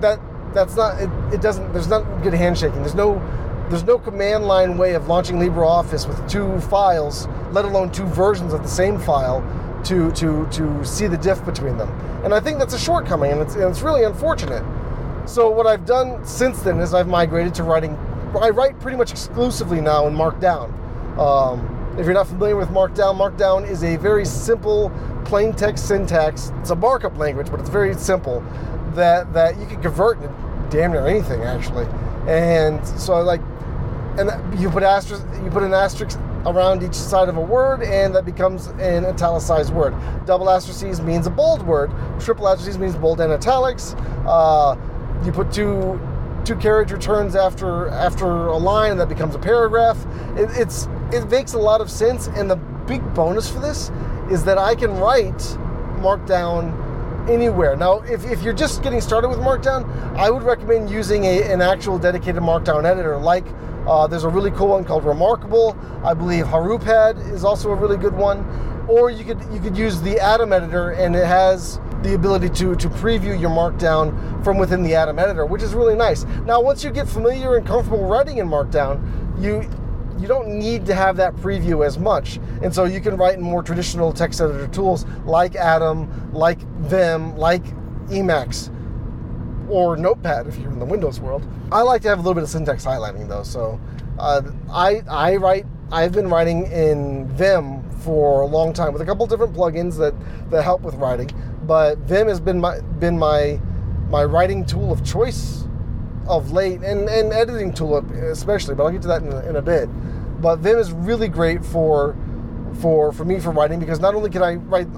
that 0.00 0.20
that's 0.54 0.76
not 0.76 1.00
it, 1.00 1.10
it 1.34 1.40
doesn't 1.40 1.72
there's 1.72 1.88
not 1.88 2.02
good 2.22 2.34
handshaking. 2.34 2.80
There's 2.80 2.94
no 2.94 3.20
there's 3.68 3.84
no 3.84 3.98
command 3.98 4.46
line 4.46 4.78
way 4.78 4.94
of 4.94 5.08
launching 5.08 5.36
LibreOffice 5.36 6.08
with 6.08 6.28
two 6.28 6.60
files, 6.62 7.28
let 7.52 7.64
alone 7.64 7.90
two 7.90 8.06
versions 8.06 8.52
of 8.52 8.62
the 8.62 8.68
same 8.68 8.98
file, 8.98 9.42
to 9.84 10.10
to 10.12 10.46
to 10.50 10.84
see 10.84 11.06
the 11.06 11.18
diff 11.18 11.44
between 11.44 11.76
them. 11.76 11.90
And 12.24 12.34
I 12.34 12.40
think 12.40 12.58
that's 12.58 12.74
a 12.74 12.78
shortcoming, 12.78 13.32
and 13.32 13.40
it's, 13.40 13.54
and 13.54 13.64
it's 13.64 13.82
really 13.82 14.04
unfortunate. 14.04 14.64
So 15.26 15.50
what 15.50 15.66
I've 15.66 15.84
done 15.84 16.24
since 16.24 16.62
then 16.62 16.80
is 16.80 16.94
I've 16.94 17.08
migrated 17.08 17.54
to 17.56 17.62
writing. 17.62 17.96
I 18.40 18.50
write 18.50 18.78
pretty 18.80 18.96
much 18.96 19.10
exclusively 19.10 19.80
now 19.80 20.06
in 20.06 20.14
Markdown. 20.14 20.72
Um, 21.18 21.77
if 21.98 22.04
you're 22.04 22.14
not 22.14 22.28
familiar 22.28 22.54
with 22.54 22.68
Markdown, 22.68 23.18
Markdown 23.18 23.68
is 23.68 23.82
a 23.82 23.96
very 23.96 24.24
simple 24.24 24.92
plain 25.24 25.52
text 25.52 25.88
syntax. 25.88 26.52
It's 26.60 26.70
a 26.70 26.76
markup 26.76 27.18
language, 27.18 27.50
but 27.50 27.58
it's 27.58 27.68
very 27.68 27.92
simple 27.94 28.40
that 28.94 29.32
that 29.32 29.58
you 29.58 29.66
can 29.66 29.82
convert 29.82 30.16
into 30.18 30.32
damn 30.70 30.92
near 30.92 31.06
anything 31.06 31.42
actually. 31.42 31.86
And 32.28 32.86
so 32.86 33.20
like, 33.22 33.40
and 34.16 34.30
you 34.60 34.70
put 34.70 34.84
asterisk, 34.84 35.24
you 35.42 35.50
put 35.50 35.64
an 35.64 35.74
asterisk 35.74 36.18
around 36.46 36.84
each 36.84 36.94
side 36.94 37.28
of 37.28 37.36
a 37.36 37.40
word, 37.40 37.82
and 37.82 38.14
that 38.14 38.24
becomes 38.24 38.68
an 38.78 39.04
italicized 39.04 39.72
word. 39.74 39.92
Double 40.24 40.48
asterisks 40.48 41.00
means 41.00 41.26
a 41.26 41.30
bold 41.30 41.66
word. 41.66 41.90
Triple 42.20 42.48
asterisks 42.48 42.78
means 42.78 42.94
bold 42.94 43.20
and 43.20 43.32
italics. 43.32 43.94
Uh, 44.24 44.76
you 45.24 45.32
put 45.32 45.50
two 45.52 46.00
two 46.44 46.54
carriage 46.56 46.92
returns 46.92 47.34
after 47.34 47.88
after 47.88 48.46
a 48.46 48.56
line, 48.56 48.92
and 48.92 49.00
that 49.00 49.08
becomes 49.08 49.34
a 49.34 49.38
paragraph. 49.38 49.98
It, 50.36 50.48
it's 50.52 50.88
it 51.12 51.28
makes 51.30 51.54
a 51.54 51.58
lot 51.58 51.80
of 51.80 51.90
sense, 51.90 52.28
and 52.28 52.50
the 52.50 52.56
big 52.86 53.02
bonus 53.14 53.50
for 53.50 53.60
this 53.60 53.90
is 54.30 54.44
that 54.44 54.58
I 54.58 54.74
can 54.74 54.92
write 54.96 55.38
Markdown 56.00 56.86
anywhere. 57.28 57.76
Now, 57.76 58.00
if, 58.00 58.30
if 58.30 58.42
you're 58.42 58.54
just 58.54 58.82
getting 58.82 59.00
started 59.00 59.28
with 59.28 59.38
Markdown, 59.38 59.84
I 60.16 60.30
would 60.30 60.42
recommend 60.42 60.90
using 60.90 61.24
a, 61.24 61.42
an 61.52 61.60
actual 61.60 61.98
dedicated 61.98 62.42
Markdown 62.42 62.84
editor. 62.84 63.16
Like, 63.18 63.44
uh, 63.86 64.06
there's 64.06 64.24
a 64.24 64.28
really 64.28 64.50
cool 64.50 64.68
one 64.68 64.84
called 64.84 65.04
Remarkable. 65.04 65.76
I 66.02 66.14
believe 66.14 66.44
Haroopad 66.46 67.32
is 67.32 67.44
also 67.44 67.70
a 67.70 67.74
really 67.74 67.96
good 67.96 68.14
one. 68.14 68.44
Or 68.88 69.10
you 69.10 69.24
could 69.24 69.42
you 69.52 69.60
could 69.60 69.76
use 69.76 70.00
the 70.00 70.18
Atom 70.18 70.52
editor, 70.52 70.92
and 70.92 71.14
it 71.14 71.26
has 71.26 71.78
the 72.02 72.14
ability 72.14 72.48
to 72.50 72.74
to 72.76 72.88
preview 72.88 73.38
your 73.38 73.50
Markdown 73.50 74.42
from 74.42 74.56
within 74.56 74.82
the 74.82 74.94
Atom 74.94 75.18
editor, 75.18 75.44
which 75.44 75.62
is 75.62 75.74
really 75.74 75.94
nice. 75.94 76.24
Now, 76.46 76.62
once 76.62 76.82
you 76.82 76.90
get 76.90 77.06
familiar 77.06 77.56
and 77.56 77.66
comfortable 77.66 78.06
writing 78.06 78.38
in 78.38 78.48
Markdown, 78.48 78.98
you 79.42 79.68
you 80.18 80.26
don't 80.26 80.48
need 80.48 80.84
to 80.86 80.94
have 80.94 81.16
that 81.16 81.34
preview 81.36 81.86
as 81.86 81.98
much. 81.98 82.40
And 82.62 82.74
so 82.74 82.84
you 82.84 83.00
can 83.00 83.16
write 83.16 83.36
in 83.36 83.42
more 83.42 83.62
traditional 83.62 84.12
text 84.12 84.40
editor 84.40 84.66
tools 84.68 85.04
like 85.24 85.54
Atom, 85.54 86.32
like 86.32 86.58
Vim, 86.80 87.36
like 87.36 87.64
Emacs, 88.08 88.74
or 89.70 89.96
Notepad 89.96 90.46
if 90.46 90.58
you're 90.58 90.72
in 90.72 90.78
the 90.78 90.84
Windows 90.84 91.20
world. 91.20 91.46
I 91.70 91.82
like 91.82 92.02
to 92.02 92.08
have 92.08 92.18
a 92.18 92.22
little 92.22 92.34
bit 92.34 92.42
of 92.42 92.48
syntax 92.48 92.84
highlighting 92.84 93.28
though. 93.28 93.42
So 93.42 93.80
uh, 94.18 94.42
I, 94.70 95.02
I 95.08 95.36
write, 95.36 95.66
I've 95.92 96.12
been 96.12 96.28
writing 96.28 96.66
in 96.66 97.28
Vim 97.28 97.88
for 98.00 98.42
a 98.42 98.46
long 98.46 98.72
time 98.72 98.92
with 98.92 99.02
a 99.02 99.04
couple 99.04 99.26
different 99.26 99.54
plugins 99.54 99.96
that, 99.98 100.14
that 100.50 100.62
help 100.62 100.82
with 100.82 100.94
writing. 100.94 101.30
But 101.64 101.98
Vim 101.98 102.28
has 102.28 102.40
been 102.40 102.60
my, 102.60 102.80
been 102.80 103.18
my, 103.18 103.60
my 104.08 104.24
writing 104.24 104.64
tool 104.64 104.90
of 104.90 105.04
choice 105.04 105.67
of 106.28 106.52
late, 106.52 106.82
and, 106.82 107.08
and 107.08 107.32
editing 107.32 107.72
tool 107.72 107.96
especially, 107.96 108.74
but 108.74 108.84
I'll 108.84 108.90
get 108.90 109.02
to 109.02 109.08
that 109.08 109.22
in 109.22 109.32
a, 109.32 109.40
in 109.48 109.56
a 109.56 109.62
bit. 109.62 109.88
But 110.40 110.56
Vim 110.60 110.78
is 110.78 110.92
really 110.92 111.28
great 111.28 111.64
for 111.64 112.16
for 112.80 113.12
for 113.12 113.24
me 113.24 113.40
for 113.40 113.50
writing 113.50 113.80
because 113.80 113.98
not 113.98 114.14
only 114.14 114.30
can 114.30 114.42
I 114.42 114.54
write 114.54 114.88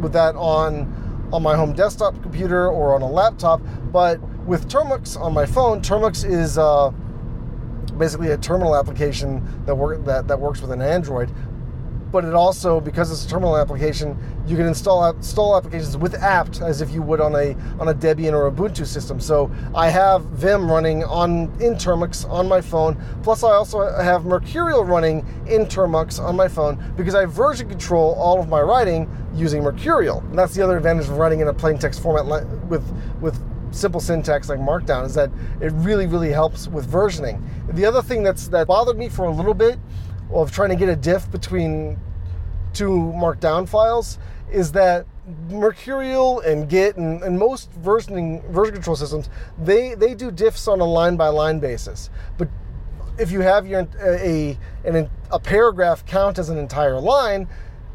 with 0.00 0.12
that 0.14 0.34
on 0.34 1.28
on 1.32 1.42
my 1.42 1.54
home 1.54 1.72
desktop 1.72 2.20
computer 2.22 2.68
or 2.68 2.94
on 2.94 3.02
a 3.02 3.08
laptop, 3.08 3.60
but 3.92 4.20
with 4.46 4.68
Termux 4.68 5.20
on 5.20 5.32
my 5.32 5.46
phone, 5.46 5.80
Termux 5.80 6.28
is 6.28 6.58
uh, 6.58 6.90
basically 7.96 8.30
a 8.30 8.36
terminal 8.36 8.74
application 8.74 9.64
that 9.66 9.74
work 9.74 10.04
that, 10.06 10.26
that 10.26 10.40
works 10.40 10.60
with 10.60 10.72
an 10.72 10.82
Android 10.82 11.30
but 12.12 12.24
it 12.24 12.34
also 12.34 12.80
because 12.80 13.10
it's 13.10 13.24
a 13.24 13.28
terminal 13.28 13.56
application 13.56 14.16
you 14.46 14.56
can 14.56 14.66
install 14.66 15.08
install 15.10 15.56
applications 15.56 15.96
with 15.96 16.14
apt 16.14 16.60
as 16.60 16.80
if 16.80 16.90
you 16.90 17.02
would 17.02 17.20
on 17.20 17.34
a 17.34 17.54
on 17.78 17.88
a 17.88 17.94
debian 17.94 18.32
or 18.32 18.50
ubuntu 18.50 18.86
system. 18.86 19.20
So 19.20 19.50
i 19.74 19.88
have 19.88 20.22
vim 20.24 20.70
running 20.70 21.04
on 21.04 21.44
in 21.60 21.74
termux 21.74 22.28
on 22.28 22.48
my 22.48 22.60
phone 22.60 23.00
plus 23.22 23.44
i 23.44 23.50
also 23.50 23.88
have 24.00 24.24
mercurial 24.24 24.84
running 24.84 25.18
in 25.48 25.66
termux 25.66 26.20
on 26.20 26.36
my 26.36 26.48
phone 26.48 26.92
because 26.96 27.14
i 27.14 27.24
version 27.24 27.68
control 27.68 28.14
all 28.14 28.40
of 28.40 28.48
my 28.48 28.60
writing 28.60 29.08
using 29.34 29.62
mercurial. 29.62 30.20
And 30.20 30.38
that's 30.38 30.54
the 30.54 30.62
other 30.62 30.76
advantage 30.76 31.06
of 31.06 31.16
writing 31.16 31.40
in 31.40 31.48
a 31.48 31.54
plain 31.54 31.78
text 31.78 32.02
format 32.02 32.26
with 32.68 32.84
with 33.20 33.40
simple 33.72 34.00
syntax 34.00 34.48
like 34.48 34.58
markdown 34.58 35.06
is 35.06 35.14
that 35.14 35.30
it 35.60 35.72
really 35.74 36.06
really 36.06 36.30
helps 36.30 36.66
with 36.66 36.90
versioning. 36.90 37.40
The 37.72 37.84
other 37.84 38.02
thing 38.02 38.22
that's 38.22 38.48
that 38.48 38.66
bothered 38.66 38.98
me 38.98 39.08
for 39.08 39.26
a 39.26 39.30
little 39.30 39.54
bit 39.54 39.78
of 40.32 40.52
trying 40.52 40.70
to 40.70 40.76
get 40.76 40.88
a 40.88 40.96
diff 40.96 41.30
between 41.30 41.98
two 42.72 43.12
markdown 43.16 43.68
files 43.68 44.18
is 44.50 44.72
that 44.72 45.06
Mercurial 45.48 46.40
and 46.40 46.68
Git 46.68 46.96
and, 46.96 47.22
and 47.22 47.38
most 47.38 47.70
versioning 47.82 48.44
version 48.50 48.74
control 48.74 48.96
systems 48.96 49.28
they 49.58 49.94
they 49.94 50.14
do 50.14 50.30
diffs 50.30 50.66
on 50.66 50.80
a 50.80 50.84
line 50.84 51.16
by 51.16 51.28
line 51.28 51.60
basis. 51.60 52.10
But 52.36 52.48
if 53.18 53.30
you 53.30 53.40
have 53.40 53.66
your 53.66 53.86
a 54.02 54.58
an, 54.84 55.10
a 55.30 55.38
paragraph 55.38 56.04
count 56.06 56.38
as 56.38 56.48
an 56.48 56.58
entire 56.58 56.98
line 56.98 57.46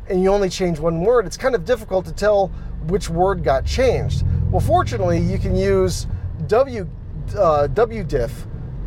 and 0.07 0.21
you 0.21 0.29
only 0.29 0.49
change 0.49 0.79
one 0.79 1.01
word, 1.01 1.25
it's 1.25 1.37
kind 1.37 1.55
of 1.55 1.65
difficult 1.65 2.05
to 2.05 2.13
tell 2.13 2.47
which 2.87 3.09
word 3.09 3.43
got 3.43 3.65
changed. 3.65 4.23
Well, 4.51 4.61
fortunately, 4.61 5.19
you 5.19 5.39
can 5.39 5.55
use 5.55 6.07
W 6.47 6.87
uh, 7.35 7.67
WDiff, 7.73 8.31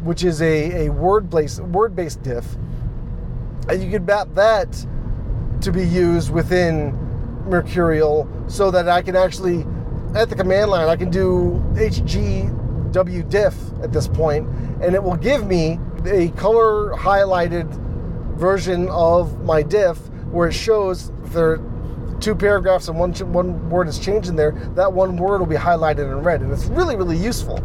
which 0.04 0.22
is 0.22 0.40
a, 0.40 0.86
a 0.86 0.92
word 0.92 1.28
based 1.28 1.60
word 1.60 1.96
based 1.96 2.22
diff 2.22 2.56
and 3.68 3.82
you 3.82 3.90
can 3.90 4.04
map 4.04 4.28
that 4.34 4.86
to 5.60 5.72
be 5.72 5.84
used 5.84 6.30
within 6.30 6.92
Mercurial 7.48 8.28
so 8.46 8.70
that 8.70 8.88
I 8.88 9.02
can 9.02 9.16
actually, 9.16 9.66
at 10.14 10.28
the 10.28 10.36
command 10.36 10.70
line, 10.70 10.88
I 10.88 10.96
can 10.96 11.10
do 11.10 11.62
HGWDiff 11.74 13.54
at 13.82 13.92
this 13.92 14.08
point, 14.08 14.48
and 14.82 14.94
it 14.94 15.02
will 15.02 15.16
give 15.16 15.46
me 15.46 15.78
a 16.06 16.28
color 16.30 16.94
highlighted 16.94 17.68
version 18.36 18.88
of 18.88 19.44
my 19.44 19.62
diff 19.62 19.98
where 20.30 20.48
it 20.48 20.52
shows 20.52 21.10
there 21.32 21.52
are 21.52 21.58
two 22.20 22.34
paragraphs 22.34 22.88
and 22.88 22.98
one, 22.98 23.12
one 23.32 23.70
word 23.70 23.88
is 23.88 23.98
changed 23.98 24.28
in 24.28 24.36
there, 24.36 24.52
that 24.74 24.92
one 24.92 25.16
word 25.16 25.38
will 25.40 25.46
be 25.46 25.56
highlighted 25.56 26.10
in 26.10 26.18
red. 26.22 26.40
And 26.40 26.52
it's 26.52 26.66
really, 26.66 26.96
really 26.96 27.16
useful 27.16 27.58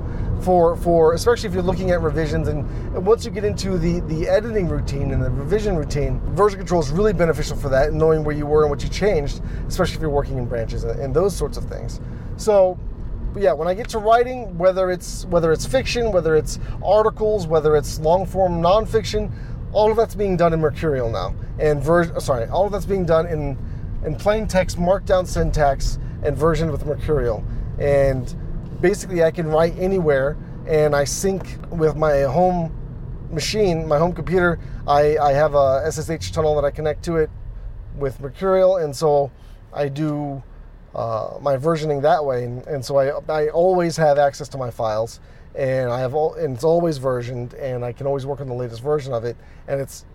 for 0.44 0.76
for 0.78 1.14
especially 1.14 1.48
if 1.48 1.54
you're 1.54 1.64
looking 1.64 1.92
at 1.92 2.02
revisions 2.02 2.48
and, 2.48 2.64
once 3.06 3.26
you 3.26 3.32
get 3.32 3.44
into 3.44 3.78
the 3.78 4.02
the 4.02 4.28
editing 4.28 4.68
routine 4.68 5.12
and 5.12 5.22
the 5.22 5.30
revision 5.30 5.76
routine 5.76 6.20
version 6.36 6.60
control 6.60 6.82
is 6.82 6.90
really 6.92 7.14
beneficial 7.14 7.58
for 7.58 7.70
that 7.70 7.94
knowing 7.94 8.24
where 8.24 8.36
you 8.36 8.46
were 8.46 8.62
and 8.62 8.70
what 8.70 8.84
you 8.84 8.90
changed 8.90 9.42
especially 9.68 9.96
if 9.96 10.02
you're 10.02 10.10
working 10.10 10.38
in 10.38 10.46
branches 10.46 10.84
and, 10.84 11.00
and 11.00 11.14
those 11.14 11.36
sorts 11.36 11.58
of 11.58 11.66
things. 11.66 12.00
So 12.38 12.78
yeah 13.36 13.52
when 13.52 13.68
i 13.68 13.74
get 13.74 13.90
to 13.90 13.98
writing 13.98 14.56
whether 14.60 14.92
it's 14.92 15.26
whether 15.26 15.52
it's 15.52 15.66
fiction 15.66 16.12
whether 16.12 16.36
it's 16.36 16.60
articles 16.86 17.48
whether 17.48 17.76
it's 17.76 18.00
long 18.00 18.28
form 18.28 18.62
nonfiction 18.62 19.32
all 19.74 19.90
of 19.90 19.98
that's 19.98 20.16
being 20.16 20.38
done 20.38 20.54
in 20.54 20.60
mercurial 20.60 21.10
now. 21.10 21.36
And 21.60 21.84
ver- 21.84 22.20
sorry 22.20 22.48
all 22.48 22.66
of 22.66 22.72
that's 22.72 22.86
being 22.86 23.06
done 23.06 23.28
in 23.28 23.58
in 24.06 24.16
plain 24.16 24.48
text 24.48 24.78
markdown 24.78 25.28
syntax 25.28 26.00
and 26.24 26.38
version 26.38 26.72
with 26.72 26.86
mercurial. 26.86 27.44
And 27.80 28.34
basically 28.84 29.24
I 29.24 29.32
can 29.32 29.48
write 29.48 29.80
anywhere 29.80 30.36
and 30.68 30.94
I 30.94 31.06
sync 31.06 31.58
with 31.72 31.96
my 31.96 32.24
home 32.24 32.70
machine, 33.32 33.88
my 33.88 33.98
home 33.98 34.12
computer. 34.12 34.60
I, 34.86 35.18
I 35.18 35.32
have 35.32 35.56
a 35.56 35.90
SSH 35.90 36.32
tunnel 36.32 36.54
that 36.56 36.66
I 36.66 36.70
connect 36.70 37.02
to 37.06 37.16
it 37.16 37.30
with 37.98 38.20
Mercurial, 38.20 38.78
and 38.78 38.94
so 38.94 39.32
I 39.72 39.88
do 39.88 40.44
uh, 40.94 41.38
my 41.42 41.56
versioning 41.56 42.02
that 42.02 42.24
way. 42.26 42.44
And, 42.44 42.68
and, 42.68 42.84
so 42.84 42.98
I, 42.98 43.20
I 43.32 43.50
always 43.50 43.96
have 43.96 44.18
access 44.18 44.50
to 44.50 44.58
my 44.58 44.70
files, 44.70 45.22
and 45.56 45.90
I 45.90 46.02
have 46.02 46.14
all, 46.14 46.34
and 46.34 46.54
it's 46.54 46.66
always 46.66 46.98
versioned, 46.98 47.54
and 47.54 47.86
I 47.86 47.94
can 47.94 48.06
always 48.06 48.26
work 48.26 48.42
on 48.42 48.48
the 48.48 48.54
latest 48.54 48.82
version 48.82 49.14
of 49.14 49.24
it. 49.24 49.38
And 49.68 49.80
it's 49.80 50.06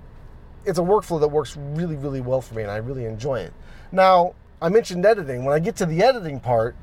it's 0.66 0.78
a 0.78 0.82
workflow 0.82 1.18
that 1.20 1.28
works 1.28 1.56
really 1.56 1.96
really 1.96 2.20
well 2.20 2.42
for 2.42 2.54
me, 2.54 2.62
and 2.62 2.70
I 2.70 2.76
really 2.76 3.06
enjoy 3.06 3.40
it. 3.40 3.54
Now 3.92 4.34
I 4.60 4.68
mentioned 4.68 5.06
editing. 5.06 5.44
When 5.44 5.54
I 5.54 5.58
get 5.58 5.76
to 5.76 5.86
the 5.86 6.02
editing 6.02 6.38
part, 6.38 6.76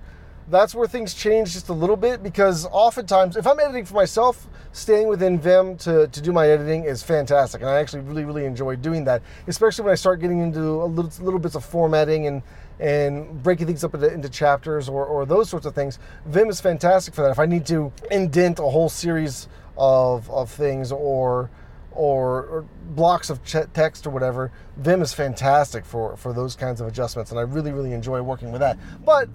that's 0.48 0.76
where 0.76 0.88
things 0.88 1.14
change 1.14 1.54
just 1.54 1.70
a 1.70 1.74
little 1.74 1.96
bit 1.96 2.22
because 2.22 2.66
oftentimes, 2.68 3.36
if 3.36 3.48
I'm 3.48 3.60
editing 3.60 3.86
for 3.86 3.96
myself, 3.96 4.48
staying 4.74 5.08
within 5.08 5.40
Vim 5.40 5.78
to, 5.78 6.08
to 6.08 6.22
do 6.22 6.32
my 6.32 6.48
editing 6.48 6.84
is 6.84 7.02
fantastic. 7.02 7.62
And 7.62 7.70
I 7.70 7.80
actually 7.80 8.02
really, 8.02 8.26
really 8.26 8.46
enjoy 8.46 8.76
doing 8.76 9.06
that, 9.06 9.22
especially 9.48 9.86
when 9.86 9.92
I 9.94 9.96
start 9.96 10.20
getting 10.20 10.40
into 10.40 10.62
a 10.62 10.86
little, 10.86 11.12
little 11.24 11.40
bits 11.40 11.56
of 11.56 11.66
formatting 11.66 12.28
and, 12.28 12.44
and 12.80 13.42
breaking 13.42 13.68
things 13.68 13.84
up 13.84 13.96
into, 13.96 14.14
into 14.14 14.30
chapters 14.30 14.88
or, 14.88 15.06
or 15.06 15.26
those 15.26 15.50
sorts 15.50 15.66
of 15.66 15.74
things. 15.74 15.98
Vim 16.26 16.50
is 16.50 16.62
fantastic 16.62 17.14
for 17.14 17.24
that. 17.24 17.32
If 17.32 17.40
I 17.40 17.46
need 17.46 17.66
to 17.68 17.92
indent 18.12 18.60
a 18.60 18.64
whole 18.64 18.90
series 18.90 19.48
of, 19.78 20.30
of 20.30 20.52
things 20.52 20.92
or 20.92 21.50
or, 21.96 22.44
or 22.48 22.66
blocks 22.90 23.30
of 23.30 23.42
ch- 23.46 23.72
text 23.74 24.06
or 24.06 24.10
whatever, 24.10 24.52
Vim 24.78 25.02
is 25.02 25.14
fantastic 25.14 25.86
for, 25.86 26.18
for 26.18 26.34
those 26.34 26.54
kinds 26.54 26.82
of 26.82 26.88
adjustments, 26.88 27.32
and 27.32 27.40
I 27.40 27.44
really, 27.44 27.72
really 27.72 27.94
enjoy 27.94 28.22
working 28.22 28.52
with 28.52 28.60
that. 28.60 28.78
But 29.06 29.30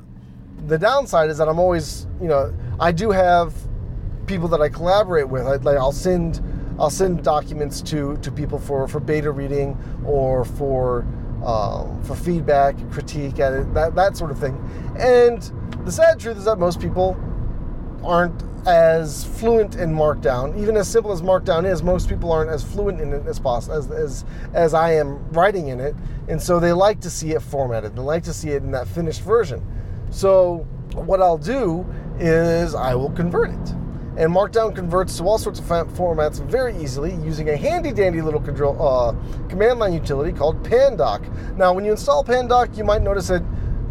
the 0.67 0.79
downside 0.79 1.31
is 1.31 1.39
that 1.39 1.49
I'm 1.49 1.59
always, 1.59 2.07
you 2.21 2.29
know, 2.29 2.55
I 2.79 2.93
do 2.93 3.11
have 3.11 3.55
people 4.27 4.49
that 4.49 4.61
I 4.61 4.69
collaborate 4.69 5.29
with. 5.29 5.47
I, 5.47 5.57
like 5.57 5.77
I'll 5.77 5.93
send 5.93 6.41
I'll 6.79 6.91
send 6.91 7.23
documents 7.23 7.83
to 7.83 8.17
to 8.19 8.31
people 8.33 8.59
for 8.59 8.89
for 8.89 9.01
beta 9.01 9.31
reading 9.31 9.77
or 10.05 10.45
for 10.45 11.07
um, 11.45 12.03
for 12.03 12.15
feedback, 12.15 12.77
critique, 12.91 13.39
and 13.39 13.75
that 13.77 13.95
that 13.95 14.17
sort 14.17 14.31
of 14.31 14.39
thing. 14.39 14.57
And 14.99 15.43
the 15.85 15.93
sad 15.93 16.21
truth 16.21 16.37
is 16.37 16.45
that 16.45 16.59
most 16.59 16.81
people 16.81 17.17
aren't 18.05 18.43
as 18.67 19.25
fluent 19.25 19.77
in 19.77 19.91
Markdown. 19.91 20.59
Even 20.61 20.77
as 20.77 20.87
simple 20.87 21.13
as 21.13 21.23
Markdown 21.23 21.71
is, 21.71 21.83
most 21.83 22.09
people 22.09 22.31
aren't 22.31 22.51
as 22.51 22.63
fluent 22.63 23.01
in 23.01 23.13
it 23.13 23.27
as 23.27 23.39
possible 23.39 23.77
as, 23.77 23.91
as 23.91 24.25
as 24.53 24.75
I 24.75 24.93
am 24.93 25.31
writing 25.33 25.69
in 25.69 25.81
it, 25.81 25.95
and 26.29 26.41
so 26.41 26.61
they 26.61 26.73
like 26.73 27.01
to 27.01 27.11
see 27.11 27.33
it 27.33 27.43
formatted. 27.43 27.97
They 27.97 28.03
like 28.03 28.25
to 28.25 28.33
see 28.33 28.51
it 28.51 28.63
in 28.63 28.71
that 28.73 28.87
finished 28.87 29.23
version. 29.23 29.65
So 30.11 30.67
what 30.95 31.23
I'll 31.23 31.39
do 31.39 31.87
is 32.19 32.75
I 32.75 32.95
will 32.95 33.11
convert 33.11 33.51
it. 33.51 33.75
And 34.17 34.35
Markdown 34.35 34.75
converts 34.75 35.17
to 35.19 35.25
all 35.25 35.39
sorts 35.39 35.61
of 35.61 35.67
formats 35.67 36.45
very 36.45 36.77
easily 36.77 37.15
using 37.25 37.49
a 37.49 37.57
handy 37.57 37.93
dandy 37.93 38.21
little 38.21 38.41
control, 38.41 38.77
uh, 38.81 39.15
command 39.49 39.79
line 39.79 39.95
utility 39.95 40.33
called 40.37 40.63
Pandoc. 40.63 41.57
Now, 41.57 41.73
when 41.73 41.85
you 41.85 41.93
install 41.93 42.25
Pandoc, 42.25 42.77
you 42.77 42.85
might 42.85 43.03
notice 43.03 43.29
that, 43.29 43.43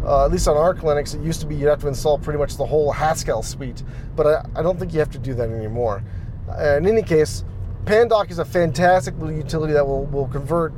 uh, 0.04 0.26
at 0.26 0.30
least 0.30 0.46
on 0.46 0.56
Arch 0.56 0.78
Linux, 0.78 1.14
it 1.14 1.24
used 1.24 1.40
to 1.40 1.46
be 1.46 1.56
you'd 1.56 1.68
have 1.68 1.80
to 1.80 1.88
install 1.88 2.18
pretty 2.18 2.38
much 2.38 2.56
the 2.58 2.66
whole 2.66 2.92
Haskell 2.92 3.42
suite, 3.42 3.82
but 4.14 4.26
I, 4.26 4.60
I 4.60 4.62
don't 4.62 4.78
think 4.78 4.92
you 4.92 5.00
have 5.00 5.10
to 5.10 5.18
do 5.18 5.34
that 5.34 5.48
anymore. 5.48 6.04
Uh, 6.48 6.76
in 6.76 6.86
any 6.86 7.02
case, 7.02 7.44
Pandoc 7.84 8.30
is 8.30 8.38
a 8.38 8.44
fantastic 8.44 9.14
little 9.16 9.32
utility 9.32 9.72
that 9.72 9.86
will, 9.86 10.04
will 10.06 10.28
convert 10.28 10.74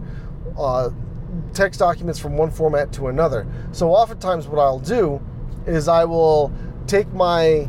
uh, 0.56 0.88
text 1.52 1.80
documents 1.80 2.18
from 2.18 2.38
one 2.38 2.50
format 2.50 2.92
to 2.92 3.08
another. 3.08 3.46
So, 3.72 3.90
oftentimes, 3.90 4.46
what 4.46 4.60
I'll 4.60 4.78
do 4.78 5.20
is 5.66 5.88
I 5.88 6.04
will 6.04 6.52
take 6.86 7.12
my 7.12 7.68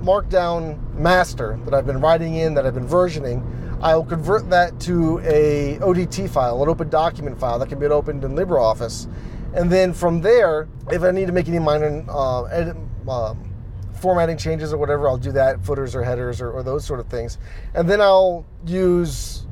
Markdown 0.00 0.80
master 0.94 1.58
that 1.64 1.74
I've 1.74 1.86
been 1.86 2.00
writing 2.00 2.36
in, 2.36 2.54
that 2.54 2.66
I've 2.66 2.74
been 2.74 2.86
versioning, 2.86 3.44
I'll 3.82 4.04
convert 4.04 4.48
that 4.50 4.78
to 4.80 5.18
a 5.20 5.78
ODT 5.80 6.30
file, 6.30 6.62
an 6.62 6.68
open 6.68 6.88
document 6.88 7.38
file 7.38 7.58
that 7.58 7.68
can 7.68 7.78
be 7.78 7.86
opened 7.86 8.24
in 8.24 8.32
LibreOffice. 8.32 9.10
And 9.54 9.70
then 9.70 9.92
from 9.92 10.20
there, 10.20 10.68
if 10.90 11.02
I 11.02 11.10
need 11.10 11.26
to 11.26 11.32
make 11.32 11.48
any 11.48 11.58
minor 11.58 12.04
uh, 12.08 12.44
edit, 12.44 12.76
um, 13.08 13.52
formatting 13.94 14.36
changes 14.36 14.72
or 14.72 14.78
whatever, 14.78 15.08
I'll 15.08 15.18
do 15.18 15.32
that, 15.32 15.64
footers 15.64 15.94
or 15.94 16.02
headers 16.02 16.40
or, 16.40 16.50
or 16.50 16.62
those 16.62 16.84
sort 16.84 17.00
of 17.00 17.08
things. 17.08 17.38
And 17.74 17.88
then 17.88 18.00
I'll 18.00 18.46
use 18.66 19.46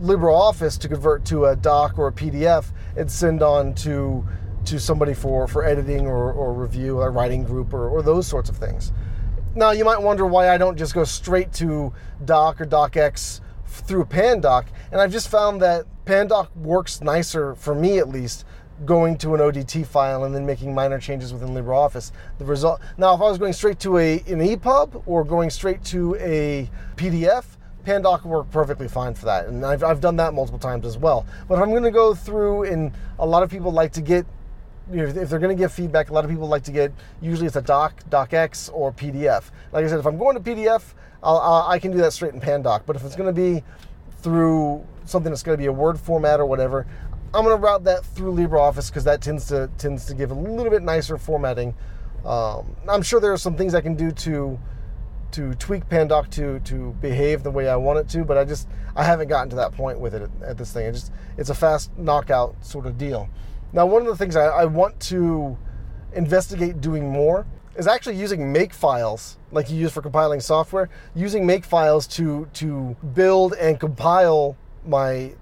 LibreOffice 0.00 0.78
to 0.80 0.88
convert 0.88 1.24
to 1.26 1.46
a 1.46 1.56
doc 1.56 1.98
or 1.98 2.08
a 2.08 2.12
PDF 2.12 2.66
and 2.96 3.10
send 3.10 3.42
on 3.42 3.74
to 3.76 4.26
to 4.68 4.78
somebody 4.78 5.14
for, 5.14 5.48
for 5.48 5.64
editing 5.64 6.06
or, 6.06 6.32
or 6.32 6.52
review, 6.52 7.00
a 7.00 7.08
writing 7.08 7.42
group 7.42 7.72
or, 7.72 7.88
or 7.88 8.02
those 8.02 8.26
sorts 8.26 8.50
of 8.50 8.56
things. 8.56 8.92
Now, 9.54 9.70
you 9.70 9.84
might 9.84 10.00
wonder 10.00 10.26
why 10.26 10.50
I 10.50 10.58
don't 10.58 10.76
just 10.76 10.94
go 10.94 11.04
straight 11.04 11.52
to 11.54 11.92
Doc 12.24 12.60
or 12.60 12.66
DocX 12.66 13.40
through 13.66 14.04
Pandoc, 14.04 14.66
and 14.92 15.00
I've 15.00 15.10
just 15.10 15.28
found 15.28 15.62
that 15.62 15.86
Pandoc 16.04 16.54
works 16.54 17.00
nicer, 17.00 17.54
for 17.54 17.74
me 17.74 17.98
at 17.98 18.08
least, 18.08 18.44
going 18.84 19.16
to 19.18 19.34
an 19.34 19.40
ODT 19.40 19.86
file 19.86 20.24
and 20.24 20.34
then 20.34 20.44
making 20.44 20.74
minor 20.74 20.98
changes 20.98 21.32
within 21.32 21.48
LibreOffice. 21.48 22.12
The 22.38 22.44
result 22.44 22.80
now, 22.96 23.14
if 23.14 23.20
I 23.20 23.24
was 23.24 23.38
going 23.38 23.52
straight 23.52 23.80
to 23.80 23.98
a 23.98 24.18
an 24.20 24.40
EPUB 24.40 25.02
or 25.06 25.24
going 25.24 25.50
straight 25.50 25.82
to 25.84 26.14
a 26.16 26.70
PDF, 26.96 27.44
Pandoc 27.84 28.24
will 28.24 28.32
work 28.32 28.50
perfectly 28.50 28.86
fine 28.86 29.14
for 29.14 29.24
that, 29.24 29.46
and 29.46 29.64
I've, 29.64 29.82
I've 29.82 30.00
done 30.00 30.16
that 30.16 30.34
multiple 30.34 30.58
times 30.58 30.84
as 30.84 30.98
well. 30.98 31.26
But 31.48 31.54
if 31.54 31.62
I'm 31.62 31.70
going 31.70 31.82
to 31.84 31.90
go 31.90 32.14
through, 32.14 32.64
and 32.64 32.92
a 33.18 33.26
lot 33.26 33.42
of 33.42 33.50
people 33.50 33.72
like 33.72 33.92
to 33.92 34.02
get 34.02 34.26
know, 34.96 35.04
if 35.04 35.28
they're 35.28 35.38
going 35.38 35.56
to 35.56 35.60
give 35.60 35.72
feedback, 35.72 36.10
a 36.10 36.14
lot 36.14 36.24
of 36.24 36.30
people 36.30 36.48
like 36.48 36.64
to 36.64 36.72
get 36.72 36.92
usually 37.20 37.46
it's 37.46 37.56
a 37.56 37.62
doc, 37.62 38.02
docx, 38.10 38.70
or 38.72 38.92
PDF. 38.92 39.50
Like 39.72 39.84
I 39.84 39.88
said, 39.88 39.98
if 39.98 40.06
I'm 40.06 40.18
going 40.18 40.42
to 40.42 40.42
PDF, 40.42 40.94
I'll, 41.22 41.38
I'll, 41.38 41.68
i 41.68 41.78
can 41.78 41.90
do 41.90 41.98
that 41.98 42.12
straight 42.12 42.34
in 42.34 42.40
Pandoc. 42.40 42.82
But 42.86 42.96
if 42.96 43.04
it's 43.04 43.16
going 43.16 43.32
to 43.32 43.38
be 43.38 43.62
through 44.22 44.84
something 45.04 45.30
that's 45.30 45.42
going 45.42 45.56
to 45.56 45.62
be 45.62 45.66
a 45.66 45.72
Word 45.72 45.98
format 45.98 46.40
or 46.40 46.46
whatever, 46.46 46.86
I'm 47.34 47.44
going 47.44 47.56
to 47.56 47.62
route 47.62 47.84
that 47.84 48.04
through 48.04 48.34
LibreOffice 48.34 48.88
because 48.88 49.04
that 49.04 49.20
tends 49.20 49.46
to 49.48 49.70
tends 49.76 50.06
to 50.06 50.14
give 50.14 50.30
a 50.30 50.34
little 50.34 50.70
bit 50.70 50.82
nicer 50.82 51.18
formatting. 51.18 51.74
Um, 52.24 52.74
I'm 52.88 53.02
sure 53.02 53.20
there 53.20 53.32
are 53.32 53.38
some 53.38 53.56
things 53.56 53.74
I 53.74 53.80
can 53.80 53.94
do 53.94 54.10
to 54.10 54.58
to 55.32 55.54
tweak 55.56 55.88
Pandoc 55.88 56.30
to 56.30 56.60
to 56.60 56.92
behave 57.00 57.42
the 57.42 57.50
way 57.50 57.68
I 57.68 57.76
want 57.76 57.98
it 57.98 58.08
to, 58.10 58.24
but 58.24 58.38
I 58.38 58.44
just 58.44 58.68
I 58.96 59.04
haven't 59.04 59.28
gotten 59.28 59.50
to 59.50 59.56
that 59.56 59.72
point 59.72 60.00
with 60.00 60.14
it 60.14 60.22
at, 60.22 60.30
at 60.42 60.58
this 60.58 60.72
thing. 60.72 60.86
It 60.86 60.92
just 60.92 61.12
it's 61.36 61.50
a 61.50 61.54
fast 61.54 61.96
knockout 61.98 62.64
sort 62.64 62.86
of 62.86 62.96
deal. 62.96 63.28
Now, 63.72 63.86
one 63.86 64.02
of 64.02 64.08
the 64.08 64.16
things 64.16 64.36
I, 64.36 64.46
I 64.46 64.64
want 64.64 64.98
to 65.00 65.56
investigate 66.14 66.80
doing 66.80 67.10
more 67.10 67.46
is 67.76 67.86
actually 67.86 68.16
using 68.16 68.52
make 68.52 68.74
files 68.74 69.38
like 69.52 69.70
you 69.70 69.76
use 69.76 69.92
for 69.92 70.02
compiling 70.02 70.40
software 70.40 70.90
using 71.14 71.46
make 71.46 71.64
files 71.64 72.06
to 72.08 72.46
to 72.52 72.96
build 73.14 73.54
and 73.54 73.78
compile 73.78 74.56
my 74.84 75.32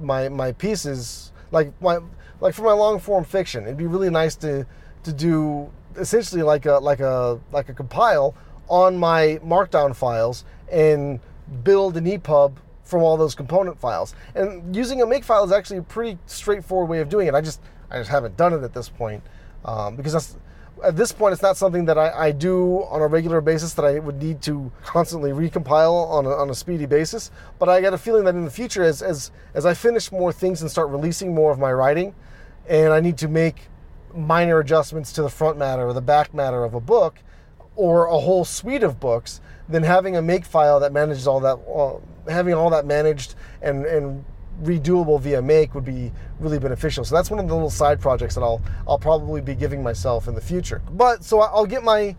my 0.00 0.28
my 0.28 0.52
pieces 0.52 1.32
like 1.50 1.70
my 1.82 1.98
like 2.40 2.54
for 2.54 2.62
my 2.62 2.72
long 2.72 2.98
form 2.98 3.24
fiction. 3.24 3.64
It'd 3.64 3.76
be 3.76 3.86
really 3.86 4.10
nice 4.10 4.36
to 4.36 4.66
to 5.04 5.12
do 5.12 5.70
essentially 5.96 6.42
like 6.42 6.66
a 6.66 6.74
like 6.74 7.00
a 7.00 7.38
like 7.52 7.68
a 7.68 7.74
compile 7.74 8.34
on 8.68 8.96
my 8.96 9.38
markdown 9.44 9.94
files 9.94 10.44
and 10.70 11.20
build 11.62 11.96
an 11.96 12.06
epub 12.06 12.54
from 12.82 13.02
all 13.02 13.16
those 13.16 13.34
component 13.34 13.78
files. 13.78 14.14
And 14.34 14.74
using 14.74 15.00
a 15.00 15.06
makefile 15.06 15.44
is 15.44 15.52
actually 15.52 15.78
a 15.78 15.82
pretty 15.82 16.18
straightforward 16.26 16.88
way 16.88 17.00
of 17.00 17.08
doing 17.08 17.28
it. 17.28 17.34
I 17.34 17.40
just 17.40 17.60
I 17.90 17.98
just 17.98 18.10
haven't 18.10 18.36
done 18.36 18.52
it 18.52 18.62
at 18.62 18.72
this 18.72 18.88
point 18.88 19.22
um, 19.64 19.96
because 19.96 20.36
at 20.82 20.96
this 20.96 21.12
point 21.12 21.32
it's 21.32 21.42
not 21.42 21.56
something 21.56 21.84
that 21.84 21.98
I, 21.98 22.10
I, 22.10 22.32
do 22.32 22.82
on 22.84 23.02
a 23.02 23.06
regular 23.06 23.40
basis 23.40 23.74
that 23.74 23.84
I 23.84 23.98
would 23.98 24.20
need 24.20 24.40
to 24.42 24.72
constantly 24.82 25.30
recompile 25.30 26.08
on 26.10 26.24
a, 26.24 26.30
on 26.30 26.50
a 26.50 26.54
speedy 26.54 26.86
basis. 26.86 27.30
But 27.58 27.68
I 27.68 27.80
get 27.80 27.92
a 27.92 27.98
feeling 27.98 28.24
that 28.24 28.34
in 28.34 28.44
the 28.44 28.50
future, 28.50 28.82
as 28.82 29.02
as 29.02 29.30
as 29.54 29.66
I 29.66 29.74
finish 29.74 30.10
more 30.10 30.32
things 30.32 30.62
and 30.62 30.70
start 30.70 30.88
releasing 30.88 31.34
more 31.34 31.52
of 31.52 31.58
my 31.58 31.72
writing, 31.72 32.14
and 32.68 32.92
I 32.92 33.00
need 33.00 33.18
to 33.18 33.28
make 33.28 33.68
minor 34.14 34.58
adjustments 34.58 35.12
to 35.12 35.22
the 35.22 35.30
front 35.30 35.56
matter 35.56 35.86
or 35.86 35.92
the 35.92 36.02
back 36.02 36.34
matter 36.34 36.64
of 36.64 36.74
a 36.74 36.80
book 36.80 37.18
or 37.76 38.06
a 38.06 38.18
whole 38.18 38.44
suite 38.44 38.82
of 38.82 39.00
books, 39.00 39.40
than 39.68 39.82
having 39.82 40.16
a 40.16 40.22
make 40.22 40.44
file 40.44 40.80
that 40.80 40.92
manages 40.92 41.26
all 41.26 41.40
that 41.40 41.56
uh, 41.74 42.30
having 42.30 42.54
all 42.54 42.70
that 42.70 42.86
managed 42.86 43.34
and, 43.62 43.84
and 43.86 44.24
redoable 44.62 45.18
via 45.20 45.40
Make 45.40 45.74
would 45.74 45.84
be 45.84 46.12
really 46.38 46.58
beneficial. 46.58 47.04
So 47.04 47.14
that's 47.14 47.30
one 47.30 47.40
of 47.40 47.48
the 47.48 47.54
little 47.54 47.70
side 47.70 48.00
projects 48.00 48.34
that 48.34 48.42
I'll 48.42 48.62
I'll 48.86 48.98
probably 48.98 49.40
be 49.40 49.54
giving 49.54 49.82
myself 49.82 50.28
in 50.28 50.34
the 50.34 50.40
future. 50.40 50.82
But 50.90 51.24
so 51.24 51.40
I'll 51.40 51.66
get 51.66 51.82
my 51.82 52.16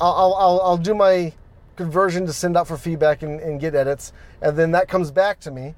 I'll 0.00 0.34
I'll, 0.34 0.60
I'll 0.62 0.78
do 0.78 0.94
my 0.94 1.32
conversion 1.76 2.26
to 2.26 2.32
send 2.32 2.56
out 2.56 2.68
for 2.68 2.76
feedback 2.76 3.22
and, 3.22 3.40
and 3.40 3.60
get 3.60 3.74
edits, 3.74 4.12
and 4.40 4.56
then 4.56 4.70
that 4.72 4.88
comes 4.88 5.10
back 5.10 5.40
to 5.40 5.50
me, 5.50 5.74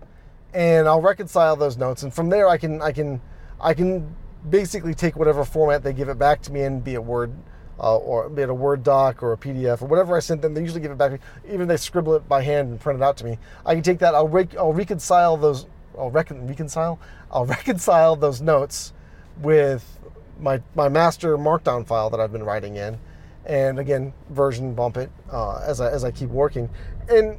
and 0.53 0.89
I'll 0.89 1.01
reconcile 1.01 1.57
those 1.57 1.77
notes, 1.77 2.03
and 2.03 2.13
from 2.13 2.29
there 2.29 2.49
I 2.49 2.59
can 2.59 2.83
I 2.83 2.93
can 2.93 3.21
I 3.61 3.75
can 3.75 4.15
basically 4.51 4.95
take 4.95 5.17
whatever 5.17 5.45
format 5.45 5.83
they 5.83 5.95
give 5.95 6.11
it 6.11 6.19
back 6.19 6.43
to 6.43 6.53
me 6.53 6.63
and 6.63 6.85
be 6.85 6.95
it 6.95 7.03
Word 7.03 7.33
uh, 7.79 7.97
or 7.97 8.29
be 8.29 8.43
it 8.43 8.49
a 8.49 8.55
Word 8.55 8.83
doc 8.83 9.23
or 9.23 9.33
a 9.33 9.37
PDF 9.37 9.83
or 9.83 9.87
whatever 9.87 10.17
I 10.17 10.21
sent 10.21 10.43
them. 10.43 10.55
They 10.55 10.61
usually 10.61 10.81
give 10.81 10.91
it 10.91 10.99
back. 10.99 11.11
To 11.11 11.17
me. 11.17 11.55
Even 11.55 11.63
if 11.63 11.69
they 11.69 11.77
scribble 11.77 12.15
it 12.15 12.29
by 12.29 12.43
hand 12.43 12.71
and 12.71 12.81
print 12.81 13.01
it 13.01 13.03
out 13.03 13.17
to 13.19 13.25
me, 13.25 13.39
I 13.67 13.75
can 13.75 13.83
take 13.83 13.99
that. 14.01 14.15
I'll, 14.15 14.29
re- 14.29 14.49
I'll 14.59 14.73
reconcile 14.73 15.37
those. 15.37 15.67
I'll 15.99 16.11
recon- 16.11 16.47
reconcile. 16.47 16.99
I'll 17.31 17.47
reconcile 17.59 18.17
those 18.17 18.41
notes 18.41 18.93
with 19.41 19.99
my 20.39 20.61
my 20.75 20.89
master 20.89 21.37
Markdown 21.37 21.87
file 21.87 22.11
that 22.11 22.21
I've 22.21 22.33
been 22.33 22.45
writing 22.45 22.77
in, 22.77 22.99
and 23.47 23.79
again 23.79 24.13
version 24.31 24.75
bump 24.75 24.97
it 24.97 25.11
uh, 25.31 25.59
as 25.59 25.81
I 25.81 25.91
as 25.91 26.05
I 26.05 26.11
keep 26.11 26.31
working. 26.31 26.69
And 27.09 27.39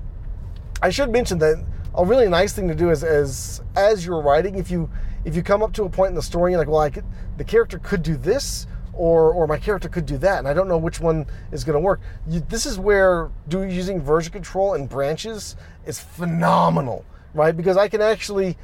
I 0.82 0.90
should 0.90 1.10
mention 1.10 1.40
that 1.40 1.66
a 1.96 2.06
really 2.06 2.28
nice 2.28 2.54
thing 2.54 2.68
to 2.68 2.76
do 2.76 2.90
is 2.90 3.04
as 3.04 3.62
as 3.76 4.06
you're 4.06 4.22
writing, 4.22 4.56
if 4.56 4.70
you 4.70 4.90
if 5.24 5.36
you 5.36 5.42
come 5.42 5.64
up 5.64 5.74
to 5.74 5.84
a 5.84 5.90
point 5.90 6.10
in 6.10 6.16
the 6.16 6.22
story, 6.22 6.52
you're 6.52 6.60
like, 6.60 6.68
well, 6.68 6.82
I 6.82 6.90
could, 6.90 7.06
the 7.38 7.44
character 7.44 7.80
could 7.80 8.04
do 8.04 8.16
this, 8.16 8.68
or 8.96 9.34
or 9.34 9.48
my 9.48 9.58
character 9.58 9.90
could 9.90 10.06
do 10.06 10.18
that, 10.20 10.40
and 10.40 10.48
I 10.48 10.54
don't 10.54 10.68
know 10.68 10.78
which 10.78 11.00
one 11.00 11.26
is 11.52 11.64
going 11.64 11.76
to 11.76 11.80
work. 11.80 12.02
You, 12.28 12.40
this 12.40 12.66
is 12.66 12.80
where 12.80 13.30
do 13.48 13.64
using 13.64 14.02
version 14.02 14.32
control 14.32 14.74
and 14.74 14.90
branches 14.90 15.56
is 15.86 16.00
phenomenal, 16.00 17.06
right? 17.34 17.56
Because 17.56 17.78
I 17.78 17.88
can 17.88 18.02
actually 18.02 18.58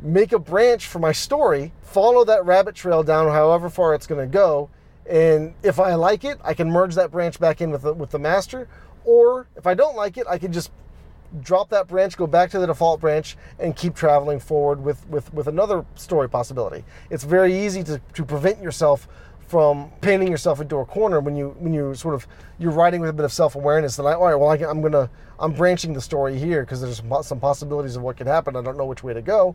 make 0.00 0.32
a 0.32 0.38
branch 0.38 0.86
for 0.86 0.98
my 0.98 1.12
story, 1.12 1.72
follow 1.82 2.24
that 2.24 2.44
rabbit 2.44 2.74
trail 2.74 3.02
down 3.02 3.28
however 3.28 3.70
far 3.70 3.94
it's 3.94 4.06
going 4.06 4.20
to 4.20 4.32
go, 4.32 4.68
and 5.08 5.54
if 5.62 5.78
I 5.80 5.94
like 5.94 6.24
it, 6.24 6.38
I 6.44 6.54
can 6.54 6.70
merge 6.70 6.94
that 6.94 7.10
branch 7.10 7.38
back 7.38 7.60
in 7.60 7.70
with 7.70 7.82
the, 7.82 7.92
with 7.92 8.10
the 8.10 8.18
master. 8.18 8.68
Or 9.04 9.48
if 9.56 9.66
I 9.66 9.74
don't 9.74 9.96
like 9.96 10.16
it, 10.16 10.26
I 10.28 10.38
can 10.38 10.52
just 10.52 10.70
drop 11.40 11.70
that 11.70 11.88
branch, 11.88 12.16
go 12.16 12.26
back 12.26 12.50
to 12.50 12.58
the 12.58 12.66
default 12.66 13.00
branch, 13.00 13.36
and 13.58 13.74
keep 13.74 13.94
traveling 13.94 14.38
forward 14.38 14.82
with, 14.82 15.06
with, 15.08 15.32
with 15.32 15.48
another 15.48 15.84
story 15.94 16.28
possibility. 16.28 16.84
It's 17.10 17.24
very 17.24 17.56
easy 17.56 17.82
to, 17.84 18.00
to 18.14 18.24
prevent 18.24 18.62
yourself 18.62 19.08
from 19.52 19.92
painting 20.00 20.28
yourself 20.28 20.62
into 20.62 20.76
a 20.76 20.86
corner 20.86 21.20
when 21.20 21.36
you 21.36 21.54
when 21.58 21.74
you 21.74 21.94
sort 21.94 22.14
of 22.14 22.26
you're 22.58 22.72
writing 22.72 23.02
with 23.02 23.10
a 23.10 23.12
bit 23.12 23.26
of 23.26 23.30
self-awareness 23.30 23.98
and 23.98 24.08
I, 24.08 24.14
all 24.14 24.24
right 24.24 24.34
well 24.34 24.48
I 24.48 24.56
i'm 24.66 24.80
gonna 24.80 25.10
i'm 25.38 25.52
branching 25.52 25.92
the 25.92 26.00
story 26.00 26.38
here 26.38 26.62
because 26.62 26.80
there's 26.80 26.96
some, 26.96 27.22
some 27.22 27.38
possibilities 27.38 27.94
of 27.94 28.02
what 28.02 28.16
could 28.16 28.26
happen. 28.26 28.56
I 28.56 28.62
don't 28.62 28.78
know 28.78 28.86
which 28.86 29.02
way 29.02 29.12
to 29.12 29.20
go. 29.20 29.54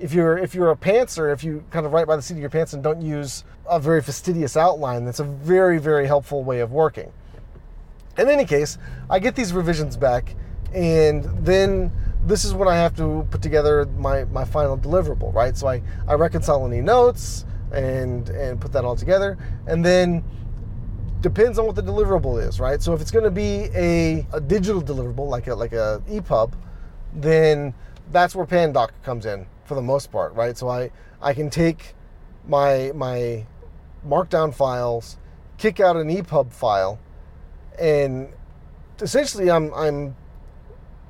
If 0.00 0.12
you're 0.12 0.36
if 0.36 0.52
you're 0.52 0.72
a 0.72 0.76
pantser 0.76 1.32
if 1.32 1.44
you 1.44 1.62
kind 1.70 1.86
of 1.86 1.92
write 1.92 2.08
by 2.08 2.16
the 2.16 2.22
seat 2.22 2.34
of 2.34 2.40
your 2.40 2.50
pants 2.50 2.72
and 2.72 2.82
don't 2.82 3.00
use 3.00 3.44
a 3.70 3.78
very 3.78 4.02
fastidious 4.02 4.56
outline 4.56 5.04
that's 5.04 5.20
a 5.20 5.24
very 5.54 5.78
very 5.78 6.08
helpful 6.08 6.42
way 6.42 6.58
of 6.58 6.72
working. 6.72 7.12
In 8.18 8.28
any 8.28 8.46
case 8.46 8.78
i 9.08 9.20
get 9.20 9.36
these 9.36 9.52
revisions 9.52 9.96
back 9.96 10.34
and 10.74 11.22
then 11.46 11.92
this 12.24 12.44
is 12.44 12.52
when 12.52 12.66
I 12.66 12.74
have 12.74 12.96
to 12.96 13.24
put 13.30 13.40
together 13.40 13.86
my, 13.96 14.24
my 14.24 14.44
final 14.44 14.76
deliverable, 14.76 15.32
right? 15.32 15.56
So 15.56 15.68
I, 15.68 15.80
I 16.08 16.14
reconcile 16.14 16.66
any 16.66 16.80
notes 16.80 17.46
and 17.76 18.30
and 18.30 18.60
put 18.60 18.72
that 18.72 18.84
all 18.84 18.96
together. 18.96 19.36
And 19.66 19.84
then 19.84 20.24
depends 21.20 21.58
on 21.58 21.66
what 21.66 21.76
the 21.76 21.82
deliverable 21.82 22.42
is, 22.42 22.58
right? 22.60 22.82
So 22.82 22.94
if 22.94 23.00
it's 23.00 23.10
going 23.10 23.24
to 23.24 23.30
be 23.30 23.68
a, 23.74 24.26
a 24.32 24.40
digital 24.40 24.82
deliverable 24.82 25.28
like 25.28 25.46
a 25.46 25.54
like 25.54 25.72
a 25.72 26.02
EPUB, 26.08 26.54
then 27.14 27.74
that's 28.12 28.34
where 28.34 28.46
Pandoc 28.46 28.90
comes 29.02 29.26
in 29.26 29.46
for 29.64 29.74
the 29.74 29.82
most 29.82 30.10
part, 30.10 30.34
right? 30.34 30.56
So 30.56 30.68
I 30.68 30.90
I 31.20 31.34
can 31.34 31.50
take 31.50 31.94
my 32.48 32.92
my 32.94 33.46
markdown 34.06 34.54
files, 34.54 35.18
kick 35.58 35.80
out 35.80 35.96
an 35.96 36.08
EPUB 36.08 36.52
file, 36.52 36.98
and 37.78 38.28
essentially 39.00 39.50
I'm 39.50 39.72
I'm 39.74 40.16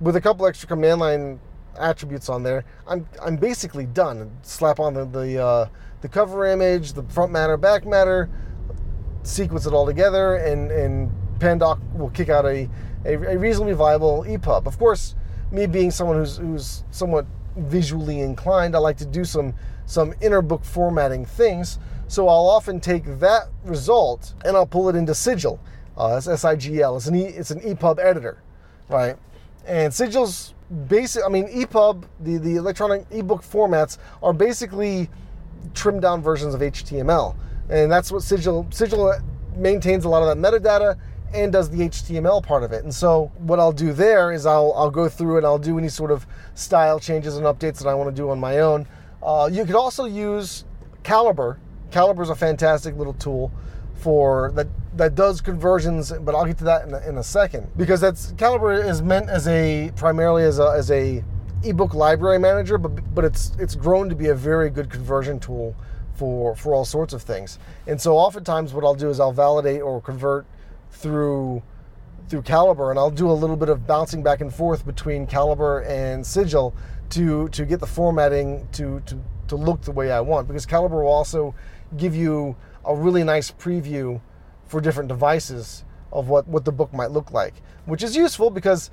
with 0.01 0.17
a 0.17 0.21
couple 0.21 0.47
extra 0.47 0.69
command 0.69 1.01
line 1.01 1.41
attributes 1.79 2.29
on 2.29 2.43
there, 2.43 2.65
I'm 2.87 3.07
I'm 3.23 3.37
basically 3.37 3.87
done. 3.87 4.31
Slap 4.43 4.81
on 4.81 4.95
the 4.95 5.05
the, 5.05 5.43
uh, 5.43 5.69
the 6.01 6.09
cover 6.09 6.47
image, 6.47 6.93
the 6.93 7.03
front 7.05 7.33
matter, 7.33 7.57
back 7.57 7.87
matter, 7.87 8.29
sequence 9.23 9.67
it 9.67 9.73
all 9.73 9.87
together, 9.87 10.37
and 10.37 10.71
and 10.71 11.11
Pandoc 11.39 11.79
will 11.95 12.11
kick 12.11 12.29
out 12.29 12.45
a, 12.45 12.69
a, 13.05 13.15
a 13.15 13.39
reasonably 13.39 13.75
viable 13.75 14.25
EPUB. 14.25 14.67
Of 14.67 14.79
course, 14.79 15.15
me 15.51 15.67
being 15.67 15.91
someone 15.91 16.17
who's 16.17 16.37
who's 16.39 16.85
somewhat 16.91 17.27
visually 17.57 18.21
inclined, 18.21 18.75
I 18.75 18.79
like 18.79 18.97
to 18.99 19.07
do 19.07 19.25
some 19.25 19.55
some 19.87 20.15
inner 20.21 20.43
book 20.43 20.65
formatting 20.65 21.25
things. 21.25 21.79
So 22.09 22.29
I'll 22.29 22.49
often 22.49 22.79
take 22.81 23.19
that 23.19 23.49
result 23.65 24.35
and 24.45 24.57
I'll 24.57 24.67
pull 24.67 24.89
it 24.89 24.95
into 24.95 25.15
Sigil. 25.15 25.59
Uh, 25.97 26.17
it's 26.19 26.27
SIGL. 26.27 26.97
It's 26.97 27.07
an 27.07 27.15
e, 27.17 27.25
it's 27.25 27.51
an 27.51 27.61
EPUB 27.61 27.99
editor, 27.99 28.43
right? 28.89 29.17
And 29.67 29.93
Sigil's 29.93 30.55
basic, 30.89 31.23
I 31.25 31.29
mean, 31.29 31.49
EPUB, 31.49 32.05
the, 32.21 32.39
the 32.39 32.57
electronic 32.57 33.07
ebook 33.11 33.43
formats 33.43 33.99
are 34.23 34.33
basically 34.33 35.09
trimmed 35.75 36.03
down 36.03 36.23
versions 36.23 36.55
of 36.55 36.61
HTML. 36.61 37.37
And 37.69 37.91
that's 37.91 38.13
what 38.13 38.23
Sigil, 38.23 38.67
Sigil 38.71 39.15
maintains 39.57 40.05
a 40.05 40.09
lot 40.09 40.23
of 40.23 40.29
that 40.29 40.39
metadata 40.39 40.99
and 41.35 41.53
does 41.53 41.69
the 41.71 41.79
HTML 41.79 42.43
part 42.43 42.63
of 42.63 42.73
it. 42.73 42.85
And 42.85 42.95
so 42.95 43.33
what 43.39 43.59
I'll 43.59 43.73
do 43.73 43.93
there 43.93 44.33
is 44.33 44.47
I'll, 44.47 44.73
I'll 44.77 44.91
go 44.91 45.09
through 45.09 45.39
and 45.39 45.47
I'll 45.47 45.59
do 45.59 45.79
any 45.79 45.89
sort 45.89 46.11
of 46.11 46.27
style 46.55 47.01
changes 47.01 47.37
and 47.37 47.45
updates 47.47 47.79
that 47.79 47.89
I 47.89 47.95
want 47.95 48.15
to 48.15 48.15
do 48.15 48.31
on 48.31 48.39
my 48.39 48.59
own. 48.59 48.87
Uh, 49.23 49.49
you 49.51 49.65
could 49.65 49.75
also 49.75 50.05
use 50.05 50.65
Calibre. 51.03 51.59
Calibre 51.91 52.23
is 52.23 52.31
a 52.31 52.35
fantastic 52.35 52.97
little 52.97 53.15
tool 53.15 53.53
for 53.95 54.53
that 54.55 54.69
that 54.97 55.15
does 55.15 55.41
conversions, 55.41 56.11
but 56.11 56.35
I'll 56.35 56.47
get 56.47 56.59
to 56.59 56.65
that 56.65 56.87
in 56.87 56.95
a, 56.95 57.09
in 57.09 57.19
a 57.19 57.23
second 57.23 57.69
because 57.77 58.01
that's 58.01 58.33
Calibre 58.39 58.77
is 58.77 59.03
meant 59.03 59.29
as 59.29 59.47
a 59.47 59.93
primarily 59.97 60.43
as 60.43 60.59
a 60.59 60.73
as 60.77 60.91
a 60.91 61.23
ebook 61.63 61.95
library 61.95 62.39
manager, 62.39 62.79
but 62.79 63.15
but 63.15 63.25
it's 63.25 63.53
it's 63.59 63.75
grown 63.75 64.09
to 64.09 64.15
be 64.15 64.29
a 64.29 64.35
very 64.35 64.71
good 64.71 64.91
conversion 64.91 65.39
tool 65.39 65.75
for 66.15 66.57
for 66.57 66.75
all 66.75 66.85
sorts 66.85 67.13
of 67.13 67.23
things. 67.23 67.59
And 67.87 68.01
so 68.01 68.17
oftentimes 68.17 68.73
what 68.73 68.85
I'll 68.85 68.95
do 68.95 69.11
is 69.11 69.21
I'll 69.21 69.33
validate 69.33 69.83
or 69.83 70.01
convert 70.01 70.47
through 70.91 71.63
through 72.29 72.43
Calibre, 72.43 72.91
and 72.91 72.99
I'll 72.99 73.11
do 73.11 73.31
a 73.31 73.33
little 73.33 73.57
bit 73.57 73.69
of 73.69 73.87
bouncing 73.87 74.23
back 74.23 74.41
and 74.41 74.53
forth 74.53 74.85
between 74.85 75.27
Calibre 75.27 75.87
and 75.87 76.27
Sigil 76.27 76.75
to 77.11 77.49
to 77.51 77.65
get 77.65 77.81
the 77.81 77.87
formatting 77.87 78.67
to 78.73 79.01
to 79.01 79.21
to 79.49 79.57
look 79.57 79.83
the 79.83 79.93
way 79.93 80.11
I 80.11 80.21
want 80.21 80.49
because 80.49 80.67
Calibre 80.67 81.05
will 81.05 81.13
also 81.13 81.55
give 81.97 82.17
you 82.17 82.57
a 82.85 82.95
really 82.95 83.23
nice 83.23 83.51
preview 83.51 84.21
for 84.67 84.81
different 84.81 85.09
devices 85.09 85.85
of 86.13 86.29
what, 86.29 86.47
what 86.49 86.65
the 86.65 86.73
book 86.73 86.93
might 86.93 87.11
look 87.11 87.31
like, 87.31 87.55
which 87.85 88.03
is 88.03 88.17
useful 88.17 88.51
because 88.51 88.91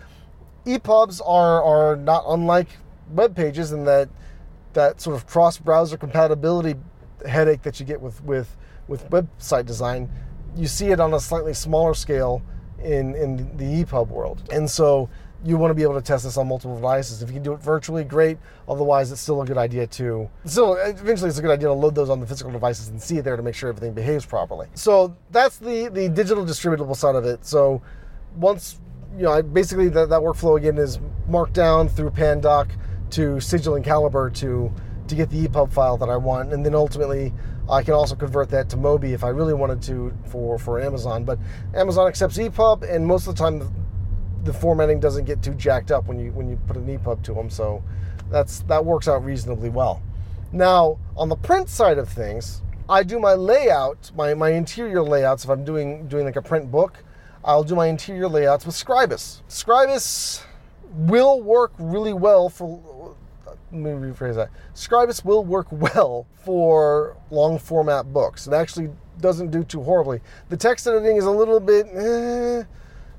EPUBs 0.65 1.21
are, 1.25 1.63
are 1.63 1.95
not 1.95 2.23
unlike 2.27 2.67
web 3.11 3.35
pages 3.35 3.71
in 3.71 3.83
that 3.85 4.09
that 4.73 4.99
sort 4.99 5.15
of 5.15 5.27
cross 5.27 5.57
browser 5.57 5.97
compatibility 5.97 6.75
headache 7.27 7.61
that 7.61 7.79
you 7.79 7.85
get 7.85 8.01
with, 8.01 8.23
with, 8.23 8.57
with 8.87 9.09
website 9.09 9.65
design. 9.65 10.09
You 10.55 10.67
see 10.67 10.87
it 10.87 10.99
on 10.99 11.13
a 11.13 11.19
slightly 11.19 11.53
smaller 11.53 11.93
scale 11.93 12.41
in, 12.83 13.15
in 13.15 13.55
the 13.57 13.83
EPUB 13.83 14.07
world. 14.07 14.43
And 14.51 14.69
so 14.69 15.09
you 15.45 15.57
want 15.57 15.71
to 15.71 15.75
be 15.75 15.83
able 15.83 15.95
to 15.95 16.01
test 16.01 16.23
this 16.23 16.37
on 16.37 16.47
multiple 16.47 16.75
devices. 16.75 17.21
If 17.21 17.29
you 17.29 17.33
can 17.33 17.43
do 17.43 17.53
it 17.53 17.59
virtually, 17.59 18.03
great. 18.03 18.37
Otherwise, 18.67 19.11
it's 19.11 19.21
still 19.21 19.41
a 19.41 19.45
good 19.45 19.57
idea 19.57 19.87
to. 19.87 20.29
Still, 20.45 20.75
eventually, 20.75 21.29
it's 21.29 21.39
a 21.39 21.41
good 21.41 21.51
idea 21.51 21.67
to 21.67 21.73
load 21.73 21.95
those 21.95 22.09
on 22.09 22.19
the 22.19 22.27
physical 22.27 22.51
devices 22.51 22.87
and 22.87 23.01
see 23.01 23.17
it 23.17 23.23
there 23.23 23.35
to 23.35 23.43
make 23.43 23.55
sure 23.55 23.69
everything 23.69 23.93
behaves 23.93 24.25
properly. 24.25 24.67
So 24.73 25.15
that's 25.31 25.57
the 25.57 25.89
the 25.89 26.09
digital 26.09 26.45
distributable 26.45 26.95
side 26.95 27.15
of 27.15 27.25
it. 27.25 27.45
So 27.45 27.81
once 28.37 28.79
you 29.17 29.23
know, 29.23 29.31
I, 29.31 29.41
basically 29.41 29.89
that, 29.89 30.09
that 30.09 30.21
workflow 30.21 30.57
again 30.57 30.77
is 30.77 30.99
Markdown 31.29 31.91
through 31.91 32.11
Pandoc 32.11 32.71
to 33.11 33.39
Sigil 33.39 33.75
and 33.75 33.85
Calibre 33.85 34.31
to 34.31 34.73
to 35.05 35.15
get 35.15 35.29
the 35.29 35.45
EPUB 35.45 35.71
file 35.73 35.97
that 35.97 36.09
I 36.09 36.15
want, 36.15 36.53
and 36.53 36.65
then 36.65 36.73
ultimately 36.73 37.33
I 37.69 37.83
can 37.83 37.93
also 37.93 38.15
convert 38.15 38.49
that 38.49 38.69
to 38.69 38.77
Mobi 38.77 39.11
if 39.11 39.23
I 39.23 39.29
really 39.29 39.53
wanted 39.53 39.81
to 39.83 40.13
for 40.25 40.57
for 40.57 40.81
Amazon. 40.81 41.25
But 41.25 41.39
Amazon 41.75 42.07
accepts 42.07 42.37
EPUB, 42.37 42.89
and 42.89 43.05
most 43.05 43.27
of 43.27 43.35
the 43.35 43.43
time 43.43 43.82
the 44.43 44.53
formatting 44.53 44.99
doesn't 44.99 45.25
get 45.25 45.41
too 45.41 45.53
jacked 45.53 45.91
up 45.91 46.07
when 46.07 46.19
you 46.19 46.31
when 46.31 46.49
you 46.49 46.59
put 46.67 46.77
an 46.77 46.85
EPUB 46.85 47.23
to 47.23 47.33
them. 47.33 47.49
So 47.49 47.83
that's 48.29 48.59
that 48.63 48.83
works 48.83 49.07
out 49.07 49.23
reasonably 49.23 49.69
well. 49.69 50.01
Now 50.51 50.99
on 51.15 51.29
the 51.29 51.35
print 51.35 51.69
side 51.69 51.97
of 51.97 52.09
things, 52.09 52.61
I 52.89 53.03
do 53.03 53.19
my 53.19 53.33
layout, 53.33 54.11
my, 54.15 54.33
my 54.33 54.51
interior 54.51 55.01
layouts. 55.01 55.45
If 55.45 55.49
I'm 55.49 55.63
doing 55.63 56.07
doing 56.07 56.25
like 56.25 56.35
a 56.35 56.41
print 56.41 56.71
book, 56.71 57.03
I'll 57.43 57.63
do 57.63 57.75
my 57.75 57.87
interior 57.87 58.27
layouts 58.27 58.65
with 58.65 58.75
Scribus. 58.75 59.41
Scribus 59.49 60.43
will 60.93 61.41
work 61.41 61.71
really 61.77 62.13
well 62.13 62.49
for. 62.49 63.15
Let 63.71 63.81
me 63.81 63.89
rephrase 63.89 64.35
that. 64.35 64.49
Scribus 64.75 65.25
will 65.25 65.43
work 65.43 65.67
well 65.71 66.27
for 66.35 67.17
long 67.31 67.57
format 67.57 68.11
books. 68.11 68.47
It 68.47 68.53
actually 68.53 68.89
doesn't 69.19 69.51
do 69.51 69.63
too 69.63 69.81
horribly. 69.81 70.19
The 70.49 70.57
text 70.57 70.85
editing 70.87 71.17
is 71.17 71.25
a 71.25 71.31
little 71.31 71.59
bit. 71.59 71.87
Eh, 71.87 72.63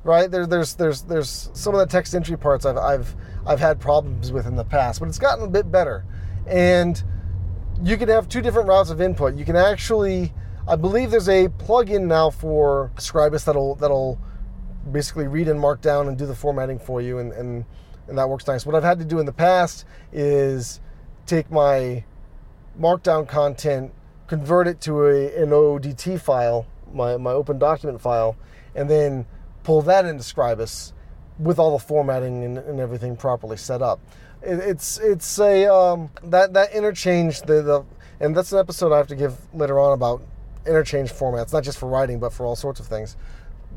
right? 0.05 0.31
There, 0.31 0.47
there's 0.47 0.75
there's 0.75 1.03
there's 1.03 1.51
some 1.55 1.75
of 1.75 1.81
the 1.81 1.87
text 1.87 2.15
entry 2.15 2.37
parts 2.37 2.65
I've 2.65 2.77
I've 2.77 3.17
I've 3.47 3.61
had 3.61 3.81
problems 3.81 4.31
with 4.31 4.47
in 4.47 4.57
the 4.57 4.65
past, 4.65 5.01
but 5.01 5.09
it's 5.09 5.19
gotten 5.19 5.45
a 5.45 5.49
bit 5.49 5.71
better. 5.73 6.05
And 6.47 7.03
you 7.83 7.97
can 7.97 8.09
have 8.09 8.29
two 8.29 8.41
different 8.41 8.69
routes 8.69 8.91
of 8.91 9.01
input. 9.01 9.35
You 9.35 9.45
can 9.45 9.57
actually, 9.57 10.33
I 10.69 10.77
believe 10.77 11.11
there's 11.11 11.29
a 11.29 11.49
plugin 11.49 12.03
now 12.03 12.31
for 12.31 12.93
Scribus 12.97 13.45
that'll 13.45 13.75
that'll 13.77 14.19
basically 14.93 15.27
read 15.27 15.49
and 15.49 15.59
mark 15.59 15.81
down 15.81 16.09
and 16.09 16.17
do 16.17 16.27
the 16.27 16.35
formatting 16.35 16.79
for 16.79 17.01
you, 17.01 17.19
and 17.19 17.33
and 17.33 17.65
and 18.07 18.19
that 18.19 18.29
works 18.29 18.47
nice. 18.47 18.67
What 18.67 18.75
I've 18.75 18.85
had 18.85 18.99
to 18.99 19.05
do 19.05 19.19
in 19.19 19.27
the 19.27 19.33
past 19.33 19.87
is 20.13 20.81
take 21.27 21.51
my 21.51 22.05
markdown 22.79 23.27
content, 23.27 23.93
convert 24.27 24.67
it 24.67 24.81
to 24.83 25.07
a, 25.07 25.43
an 25.43 25.51
ODT 25.51 26.21
file, 26.21 26.67
my, 26.93 27.17
my 27.17 27.31
open 27.31 27.59
document 27.59 28.01
file, 28.01 28.37
and 28.75 28.91
then 28.91 29.27
pull 29.65 29.83
that 29.83 30.05
into 30.05 30.23
Scribus 30.23 30.93
with 31.39 31.59
all 31.59 31.77
the 31.77 31.85
formatting 31.85 32.45
and, 32.45 32.59
and 32.59 32.79
everything 32.79 33.17
properly 33.17 33.57
set 33.57 33.83
up. 33.83 33.99
It, 34.43 34.61
it's 34.61 34.99
it's 34.99 35.39
a 35.41 35.67
um, 35.67 36.11
that 36.23 36.53
that 36.53 36.73
interchange 36.73 37.41
the, 37.41 37.63
the 37.63 37.85
and 38.21 38.37
that's 38.37 38.53
an 38.53 38.59
episode 38.59 38.93
I 38.93 38.99
have 38.99 39.09
to 39.09 39.17
give 39.17 39.37
later 39.53 39.81
on 39.81 39.93
about 39.93 40.23
interchange 40.67 41.13
formats, 41.13 41.53
not 41.53 41.65
just 41.65 41.79
for 41.79 41.89
writing 41.89 42.21
but 42.21 42.33
for 42.33 42.47
all 42.47 42.55
sorts 42.55 42.79
of 42.79 42.87
things. 42.87 43.17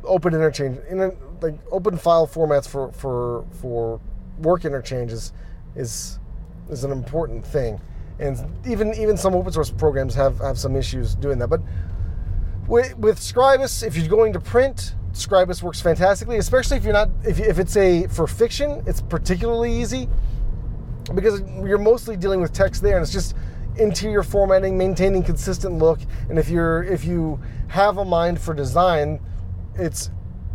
Open 0.03 0.33
interchange, 0.35 0.77
inter, 0.89 1.15
like 1.41 1.55
open 1.71 1.97
file 1.97 2.27
formats 2.27 2.67
for 2.67 2.91
for 2.91 3.45
for 3.61 3.99
work 4.37 4.65
interchanges 4.65 5.33
is 5.75 6.19
is 6.69 6.83
an 6.83 6.91
important 6.91 7.45
thing, 7.45 7.81
and 8.19 8.37
even 8.67 8.93
even 8.93 9.17
some 9.17 9.33
open 9.33 9.51
source 9.51 9.71
programs 9.71 10.13
have 10.13 10.37
have 10.39 10.59
some 10.59 10.75
issues 10.75 11.15
doing 11.15 11.39
that. 11.39 11.47
But 11.47 11.61
with, 12.67 12.97
with 12.97 13.19
Scribus, 13.19 13.85
if 13.85 13.95
you're 13.95 14.09
going 14.09 14.33
to 14.33 14.39
print, 14.39 14.93
Scribus 15.17 15.63
works 15.63 15.81
fantastically, 15.81 16.37
especially 16.37 16.77
if 16.77 16.83
you're 16.83 16.93
not 16.93 17.09
if, 17.25 17.39
if 17.39 17.59
it's 17.59 17.75
a 17.75 18.07
for 18.07 18.27
fiction, 18.27 18.83
it's 18.85 19.01
particularly 19.01 19.73
easy 19.73 20.07
because 21.13 21.41
you're 21.63 21.77
mostly 21.77 22.15
dealing 22.15 22.41
with 22.41 22.53
text 22.53 22.81
there, 22.81 22.97
and 22.97 23.03
it's 23.03 23.13
just 23.13 23.35
interior 23.77 24.23
formatting, 24.23 24.77
maintaining 24.77 25.23
consistent 25.23 25.77
look, 25.77 25.99
and 26.29 26.37
if 26.37 26.49
you're 26.49 26.83
if 26.83 27.03
you 27.03 27.39
have 27.67 27.97
a 27.97 28.05
mind 28.05 28.39
for 28.39 28.53
design, 28.53 29.19
it's 29.75 30.11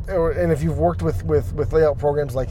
or, 0.09 0.33
and 0.33 0.53
if 0.53 0.63
you've 0.63 0.79
worked 0.79 1.03
with 1.03 1.25
with 1.25 1.53
with 1.55 1.73
layout 1.73 1.99
programs 1.99 2.35
like 2.35 2.51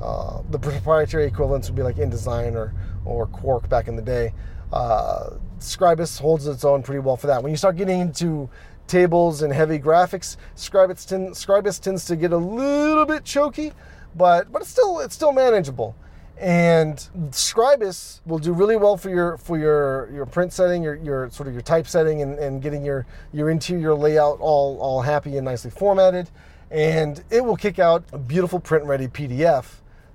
uh, 0.00 0.42
the 0.50 0.58
proprietary 0.58 1.26
equivalents 1.26 1.68
would 1.68 1.76
be 1.76 1.82
like 1.82 1.96
InDesign 1.96 2.54
or 2.54 2.74
or 3.04 3.26
Quark 3.26 3.68
back 3.68 3.88
in 3.88 3.96
the 3.96 4.02
day. 4.02 4.32
Uh, 4.72 5.36
Scribus 5.58 6.18
holds 6.18 6.46
its 6.46 6.64
own 6.64 6.82
pretty 6.82 7.00
well 7.00 7.16
for 7.16 7.26
that. 7.26 7.42
When 7.42 7.50
you 7.50 7.56
start 7.56 7.76
getting 7.76 8.00
into 8.00 8.48
tables 8.92 9.40
and 9.40 9.52
heavy 9.52 9.78
graphics. 9.78 10.36
Scribus, 10.54 11.08
ten, 11.08 11.30
Scribus 11.30 11.80
tends 11.80 12.04
to 12.04 12.14
get 12.14 12.30
a 12.30 12.36
little 12.36 13.06
bit 13.06 13.24
choky, 13.24 13.72
but 14.14 14.52
but 14.52 14.60
it's 14.60 14.70
still 14.70 15.00
it's 15.00 15.14
still 15.14 15.32
manageable. 15.32 15.96
And 16.38 16.96
Scribus 17.30 18.20
will 18.26 18.38
do 18.38 18.52
really 18.52 18.76
well 18.76 18.98
for 18.98 19.08
your 19.08 19.38
for 19.38 19.58
your, 19.58 20.10
your 20.12 20.26
print 20.26 20.52
setting, 20.52 20.82
your, 20.82 20.96
your 20.96 21.30
sort 21.30 21.48
of 21.48 21.54
your 21.54 21.62
typesetting, 21.62 22.20
and, 22.20 22.38
and 22.38 22.60
getting 22.60 22.84
your 22.84 23.06
your 23.32 23.48
interior 23.48 23.94
layout 23.94 24.38
all 24.40 24.78
all 24.78 25.00
happy 25.00 25.38
and 25.38 25.46
nicely 25.46 25.70
formatted. 25.70 26.28
And 26.70 27.22
it 27.30 27.42
will 27.42 27.56
kick 27.56 27.78
out 27.78 28.04
a 28.12 28.18
beautiful 28.18 28.60
print 28.60 28.84
ready 28.84 29.08
PDF 29.08 29.66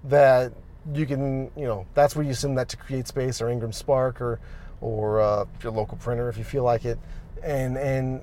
that 0.03 0.53
you 0.93 1.07
can 1.07 1.49
you 1.57 1.65
know 1.65 1.87
that's 1.95 2.15
where 2.15 2.25
you 2.25 2.33
send 2.35 2.57
that 2.59 2.69
to 2.69 2.77
CreateSpace 2.77 3.41
or 3.41 3.49
Ingram 3.49 3.73
Spark 3.73 4.21
or 4.21 4.39
or 4.81 5.19
uh, 5.19 5.45
your 5.63 5.71
local 5.71 5.97
printer 5.97 6.29
if 6.29 6.37
you 6.37 6.43
feel 6.43 6.63
like 6.63 6.85
it, 6.85 6.99
and 7.41 7.75
and 7.77 8.21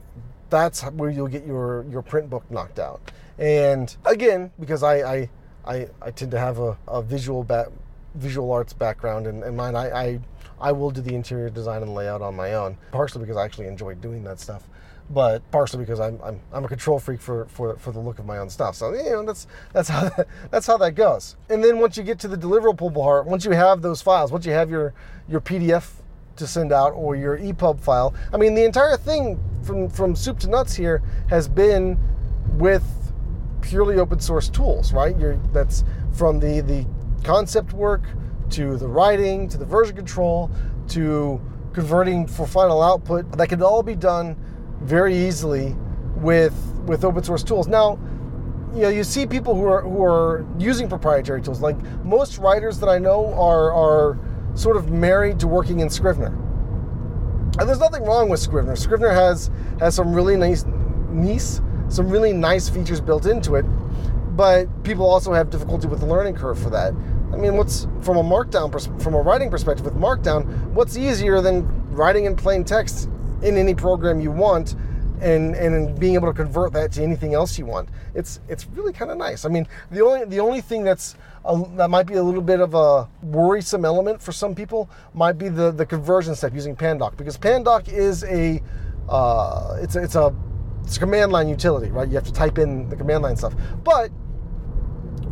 that's 0.50 0.82
where 0.82 1.10
you'll 1.10 1.28
get 1.28 1.46
your 1.46 1.84
your 1.90 2.02
print 2.02 2.30
book 2.30 2.48
knocked 2.50 2.78
out. 2.78 3.00
And 3.38 3.94
again, 4.04 4.50
because 4.60 4.82
I 4.82 5.14
I, 5.14 5.30
I, 5.66 5.88
I 6.02 6.10
tend 6.10 6.30
to 6.32 6.38
have 6.38 6.58
a, 6.58 6.76
a 6.86 7.02
visual 7.02 7.42
back, 7.42 7.68
visual 8.14 8.52
arts 8.52 8.72
background 8.72 9.26
and, 9.26 9.42
and 9.42 9.56
mine, 9.56 9.74
I, 9.74 9.90
I 9.90 10.20
I 10.60 10.72
will 10.72 10.90
do 10.90 11.00
the 11.00 11.14
interior 11.14 11.50
design 11.50 11.82
and 11.82 11.94
layout 11.94 12.22
on 12.22 12.34
my 12.34 12.54
own, 12.54 12.76
partially 12.92 13.22
because 13.22 13.36
I 13.36 13.44
actually 13.44 13.66
enjoy 13.66 13.94
doing 13.94 14.24
that 14.24 14.40
stuff 14.40 14.68
but 15.10 15.48
partially 15.50 15.80
because 15.80 16.00
I'm, 16.00 16.18
I'm, 16.22 16.40
I'm 16.52 16.64
a 16.64 16.68
control 16.68 16.98
freak 16.98 17.20
for, 17.20 17.46
for, 17.46 17.76
for 17.76 17.92
the 17.92 18.00
look 18.00 18.18
of 18.18 18.26
my 18.26 18.38
own 18.38 18.48
stuff. 18.48 18.74
So 18.74 18.92
you 18.94 19.10
know 19.10 19.24
that's 19.24 19.46
that's 19.72 19.88
how 19.88 20.08
that, 20.08 20.28
that's 20.50 20.66
how 20.66 20.76
that 20.78 20.94
goes. 20.94 21.36
And 21.50 21.62
then 21.62 21.78
once 21.78 21.96
you 21.96 22.02
get 22.02 22.18
to 22.20 22.28
the 22.28 22.36
deliverable 22.36 22.92
part, 22.94 23.26
once 23.26 23.44
you 23.44 23.52
have 23.52 23.82
those 23.82 24.00
files, 24.00 24.32
once 24.32 24.46
you 24.46 24.52
have 24.52 24.70
your 24.70 24.94
your 25.28 25.40
PDF 25.40 25.90
to 26.36 26.46
send 26.46 26.72
out 26.72 26.90
or 26.90 27.16
your 27.16 27.38
EPUB 27.38 27.80
file, 27.80 28.14
I 28.32 28.36
mean 28.36 28.54
the 28.54 28.64
entire 28.64 28.96
thing 28.96 29.38
from 29.62 29.88
from 29.88 30.14
soup 30.14 30.38
to 30.40 30.48
nuts 30.48 30.74
here 30.74 31.02
has 31.28 31.48
been 31.48 31.98
with 32.52 32.84
purely 33.60 33.98
open 33.98 34.20
source 34.20 34.48
tools, 34.48 34.92
right? 34.92 35.18
You're, 35.18 35.36
that's 35.52 35.84
from 36.12 36.38
the 36.38 36.60
the 36.60 36.86
concept 37.24 37.72
work 37.72 38.02
to 38.50 38.76
the 38.76 38.86
writing 38.86 39.48
to 39.48 39.58
the 39.58 39.64
version 39.64 39.96
control 39.96 40.50
to 40.88 41.40
converting 41.72 42.26
for 42.26 42.46
final 42.46 42.82
output. 42.82 43.30
That 43.32 43.48
can 43.48 43.62
all 43.62 43.82
be 43.82 43.96
done 43.96 44.36
very 44.82 45.16
easily 45.16 45.74
with 46.16 46.54
with 46.86 47.04
open 47.04 47.24
source 47.24 47.42
tools. 47.42 47.66
Now, 47.66 47.98
you 48.74 48.82
know, 48.82 48.88
you 48.88 49.04
see 49.04 49.26
people 49.26 49.54
who 49.54 49.66
are 49.66 49.82
who 49.82 50.02
are 50.02 50.46
using 50.58 50.88
proprietary 50.88 51.42
tools. 51.42 51.60
Like 51.60 51.80
most 52.04 52.38
writers 52.38 52.78
that 52.80 52.88
I 52.88 52.98
know 52.98 53.32
are 53.34 53.72
are 53.72 54.18
sort 54.54 54.76
of 54.76 54.90
married 54.90 55.38
to 55.40 55.46
working 55.46 55.80
in 55.80 55.90
Scrivener. 55.90 56.32
And 57.58 57.68
there's 57.68 57.78
nothing 57.78 58.04
wrong 58.04 58.28
with 58.28 58.40
Scrivener. 58.40 58.76
Scrivener 58.76 59.10
has 59.10 59.50
has 59.78 59.94
some 59.94 60.12
really 60.12 60.36
nice 60.36 60.64
nice 61.10 61.60
some 61.88 62.08
really 62.08 62.32
nice 62.32 62.68
features 62.68 63.00
built 63.00 63.26
into 63.26 63.54
it, 63.56 63.62
but 64.36 64.66
people 64.82 65.06
also 65.06 65.32
have 65.32 65.50
difficulty 65.50 65.86
with 65.86 66.00
the 66.00 66.06
learning 66.06 66.34
curve 66.34 66.58
for 66.58 66.70
that. 66.70 66.92
I 67.32 67.36
mean, 67.36 67.56
what's 67.56 67.86
from 68.00 68.16
a 68.16 68.22
markdown 68.22 68.70
pers- 68.70 68.88
from 68.98 69.14
a 69.14 69.20
writing 69.20 69.50
perspective 69.50 69.84
with 69.84 69.94
markdown, 69.94 70.46
what's 70.70 70.96
easier 70.96 71.40
than 71.40 71.66
writing 71.92 72.24
in 72.24 72.36
plain 72.36 72.64
text 72.64 73.08
in 73.42 73.56
any 73.56 73.74
program 73.74 74.20
you 74.20 74.30
want 74.30 74.74
and 75.20 75.54
and 75.54 75.98
being 75.98 76.14
able 76.14 76.28
to 76.28 76.34
convert 76.34 76.72
that 76.72 76.92
to 76.92 77.02
anything 77.02 77.34
else 77.34 77.58
you 77.58 77.66
want. 77.66 77.88
It's 78.14 78.40
it's 78.48 78.66
really 78.68 78.92
kind 78.92 79.10
of 79.10 79.18
nice. 79.18 79.44
I 79.44 79.48
mean, 79.48 79.66
the 79.90 80.04
only 80.04 80.24
the 80.24 80.40
only 80.40 80.60
thing 80.60 80.84
that's 80.84 81.16
a, 81.44 81.62
that 81.76 81.90
might 81.90 82.06
be 82.06 82.14
a 82.14 82.22
little 82.22 82.42
bit 82.42 82.60
of 82.60 82.74
a 82.74 83.08
worrisome 83.22 83.84
element 83.84 84.20
for 84.20 84.32
some 84.32 84.54
people 84.54 84.88
might 85.12 85.38
be 85.38 85.48
the 85.48 85.70
the 85.70 85.86
conversion 85.86 86.34
step 86.34 86.54
using 86.54 86.74
Pandoc 86.76 87.16
because 87.16 87.38
Pandoc 87.38 87.88
is 87.88 88.24
a 88.24 88.62
uh, 89.08 89.78
it's 89.80 89.96
a, 89.96 90.02
it's 90.02 90.14
a 90.16 90.34
it's 90.82 90.96
a 90.96 91.00
command 91.00 91.32
line 91.32 91.48
utility, 91.48 91.90
right? 91.90 92.08
You 92.08 92.14
have 92.14 92.24
to 92.24 92.32
type 92.32 92.58
in 92.58 92.88
the 92.88 92.96
command 92.96 93.22
line 93.22 93.36
stuff. 93.36 93.54
But 93.82 94.10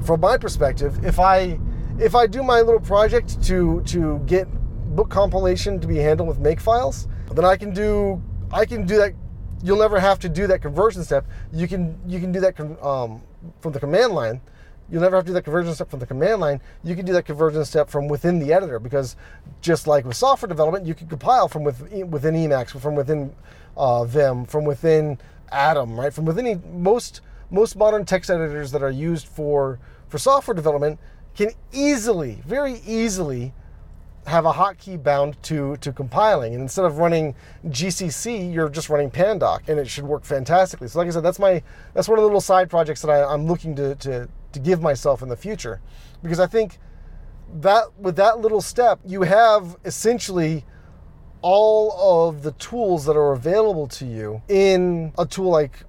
from 0.03 0.21
my 0.21 0.37
perspective, 0.37 1.05
if 1.05 1.19
I 1.19 1.59
if 1.99 2.15
I 2.15 2.27
do 2.27 2.43
my 2.43 2.61
little 2.61 2.81
project 2.81 3.43
to 3.45 3.83
to 3.83 4.19
get 4.21 4.49
book 4.97 5.11
compilation 5.11 5.81
to 5.81 5.87
be 5.87 5.97
handled 5.97 6.29
with 6.29 6.41
Makefiles, 6.41 7.07
then 7.33 7.45
I 7.45 7.57
can 7.57 7.73
do 7.73 8.23
I 8.53 8.65
can 8.67 8.87
do 8.87 8.97
that. 8.99 9.15
You'll 9.63 9.79
never 9.79 10.01
have 10.01 10.19
to 10.21 10.29
do 10.29 10.47
that 10.49 10.61
conversion 10.61 11.05
step. 11.05 11.25
You 11.53 11.69
can 11.69 11.99
you 12.07 12.19
can 12.21 12.33
do 12.33 12.41
that 12.41 12.59
um, 12.83 13.23
from 13.61 13.73
the 13.73 13.81
command 13.81 14.13
line. 14.13 14.41
You'll 14.91 15.01
never 15.01 15.17
have 15.17 15.25
to 15.25 15.31
do 15.31 15.35
that 15.35 15.45
conversion 15.45 15.73
step 15.75 15.89
from 15.89 16.01
the 16.01 16.07
command 16.07 16.41
line. 16.41 16.61
You 16.85 16.95
can 16.95 17.07
do 17.07 17.13
that 17.15 17.25
conversion 17.25 17.65
step 17.65 17.89
from 17.89 18.09
within 18.09 18.39
the 18.39 18.53
editor 18.53 18.79
because 18.79 19.17
just 19.61 19.87
like 19.87 20.05
with 20.05 20.17
software 20.17 20.49
development, 20.49 20.85
you 20.85 20.95
can 20.95 21.07
compile 21.07 21.49
from 21.49 21.65
within, 21.65 22.11
within 22.11 22.35
Emacs, 22.35 22.79
from 22.79 22.95
within 22.95 23.35
uh, 23.77 24.05
Vim, 24.05 24.45
from 24.45 24.65
within 24.65 25.19
Atom, 25.51 25.99
right? 25.99 26.13
From 26.13 26.25
within 26.25 26.63
most 26.83 27.21
most 27.51 27.77
modern 27.77 28.05
text 28.05 28.31
editors 28.31 28.73
that 28.73 28.83
are 28.83 28.91
used 28.91 29.27
for 29.27 29.79
for 30.09 30.19
software 30.19 30.55
development 30.55 30.99
can 31.35 31.51
easily, 31.73 32.43
very 32.47 32.81
easily 32.87 33.55
have 34.27 34.45
a 34.45 34.53
hotkey 34.53 35.03
bound 35.03 35.41
to 35.43 35.77
to 35.79 35.93
compiling. 35.93 36.55
And 36.55 36.63
instead 36.63 36.85
of 36.85 36.99
running 36.99 37.35
gcc 37.67 38.53
you're 38.53 38.69
just 38.69 38.89
running 38.89 39.11
pandoc 39.11 39.69
and 39.69 39.79
it 39.79 39.89
should 39.89 40.05
work 40.05 40.25
fantastically. 40.25 40.89
So 40.89 40.99
like 40.99 41.09
i 41.09 41.11
said 41.11 41.23
that's 41.23 41.39
my 41.39 41.63
that's 41.95 42.09
one 42.09 42.19
of 42.19 42.23
the 42.23 42.27
little 42.27 42.41
side 42.41 42.71
projects 42.71 43.03
that 43.03 43.11
I, 43.11 43.33
am 43.33 43.47
looking 43.47 43.75
to, 43.77 43.95
to 43.97 44.29
to 44.53 44.59
give 44.59 44.81
myself 44.81 45.23
in 45.23 45.29
the 45.29 45.37
future. 45.37 45.81
Because 46.23 46.41
i 46.41 46.47
think 46.47 46.79
that 47.55 47.85
with 47.99 48.17
that 48.17 48.41
little 48.41 48.61
step 48.61 49.01
you 49.05 49.23
have 49.23 49.77
essentially 49.85 50.65
all 51.43 52.29
of 52.29 52.43
the 52.45 52.53
tools 52.53 53.05
that 53.05 53.17
are 53.17 53.33
available 53.33 53.89
to 53.89 54.07
you 54.07 54.41
in 54.49 55.13
a 55.19 55.27
tool 55.27 55.51
like 55.51 55.85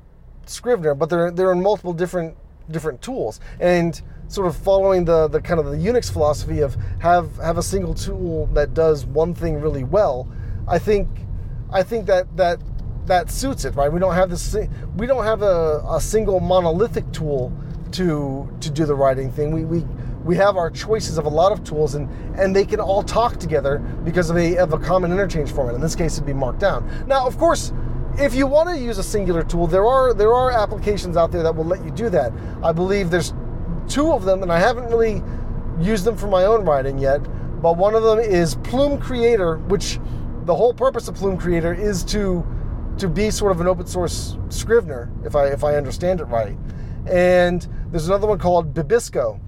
scrivener 0.45 0.93
but 0.95 1.09
they're 1.09 1.31
they're 1.31 1.51
in 1.51 1.61
multiple 1.61 1.93
different 1.93 2.35
different 2.71 3.01
tools. 3.01 3.39
And 3.59 4.01
sort 4.33 4.47
of 4.47 4.55
following 4.55 5.05
the, 5.05 5.27
the 5.27 5.39
kind 5.39 5.59
of 5.59 5.67
the 5.67 5.77
Unix 5.77 6.11
philosophy 6.11 6.61
of 6.61 6.75
have 6.99 7.37
have 7.37 7.59
a 7.59 7.63
single 7.63 7.93
tool 7.93 8.47
that 8.47 8.73
does 8.73 9.05
one 9.05 9.33
thing 9.35 9.61
really 9.61 9.83
well, 9.83 10.27
I 10.67 10.79
think 10.79 11.07
I 11.71 11.83
think 11.83 12.07
that 12.07 12.35
that 12.35 12.59
that 13.05 13.29
suits 13.29 13.63
it, 13.63 13.75
right? 13.75 13.91
We 13.91 13.99
don't 13.99 14.15
have 14.15 14.31
this 14.31 14.55
we 14.97 15.05
don't 15.05 15.23
have 15.23 15.43
a, 15.43 15.83
a 15.87 16.01
single 16.01 16.39
monolithic 16.39 17.11
tool 17.11 17.53
to 17.91 18.49
to 18.59 18.69
do 18.71 18.85
the 18.85 18.95
writing 18.95 19.31
thing. 19.31 19.51
We 19.51 19.65
we 19.65 19.85
we 20.23 20.35
have 20.37 20.57
our 20.57 20.71
choices 20.71 21.19
of 21.19 21.25
a 21.25 21.29
lot 21.29 21.51
of 21.51 21.63
tools 21.63 21.93
and 21.93 22.09
and 22.39 22.55
they 22.55 22.65
can 22.65 22.79
all 22.79 23.03
talk 23.03 23.37
together 23.37 23.77
because 24.03 24.31
of 24.31 24.37
a 24.37 24.57
of 24.57 24.73
a 24.73 24.79
common 24.79 25.11
interchange 25.11 25.51
format. 25.51 25.75
In 25.75 25.81
this 25.81 25.95
case 25.95 26.13
it'd 26.15 26.25
be 26.25 26.33
Markdown. 26.33 27.05
Now, 27.05 27.27
of 27.27 27.37
course, 27.37 27.71
if 28.17 28.33
you 28.33 28.47
want 28.47 28.69
to 28.69 28.79
use 28.79 28.97
a 28.97 29.03
singular 29.03 29.43
tool, 29.43 29.67
there 29.67 29.85
are 29.85 30.11
there 30.15 30.33
are 30.33 30.49
applications 30.51 31.17
out 31.17 31.31
there 31.31 31.43
that 31.43 31.55
will 31.55 31.65
let 31.65 31.85
you 31.85 31.91
do 31.91 32.09
that. 32.09 32.33
I 32.63 32.71
believe 32.71 33.11
there's 33.11 33.33
two 33.87 34.11
of 34.11 34.25
them, 34.25 34.43
and 34.43 34.51
I 34.51 34.59
haven't 34.59 34.85
really 34.85 35.23
used 35.79 36.05
them 36.05 36.17
for 36.17 36.27
my 36.27 36.45
own 36.45 36.65
writing 36.65 36.97
yet. 36.97 37.19
But 37.61 37.77
one 37.77 37.95
of 37.95 38.03
them 38.03 38.19
is 38.19 38.55
Plume 38.55 38.99
Creator, 38.99 39.57
which 39.57 39.99
the 40.45 40.53
whole 40.53 40.73
purpose 40.73 41.07
of 41.07 41.15
Plume 41.15 41.37
Creator 41.37 41.73
is 41.73 42.03
to 42.05 42.45
to 42.97 43.07
be 43.07 43.31
sort 43.31 43.51
of 43.51 43.59
an 43.59 43.67
open 43.67 43.87
source 43.87 44.37
Scrivener, 44.49 45.11
if 45.25 45.35
I 45.35 45.47
if 45.47 45.63
I 45.63 45.75
understand 45.75 46.19
it 46.19 46.25
right. 46.25 46.57
And 47.09 47.67
there's 47.89 48.07
another 48.07 48.27
one 48.27 48.39
called 48.39 48.73
Bibisco, 48.73 49.39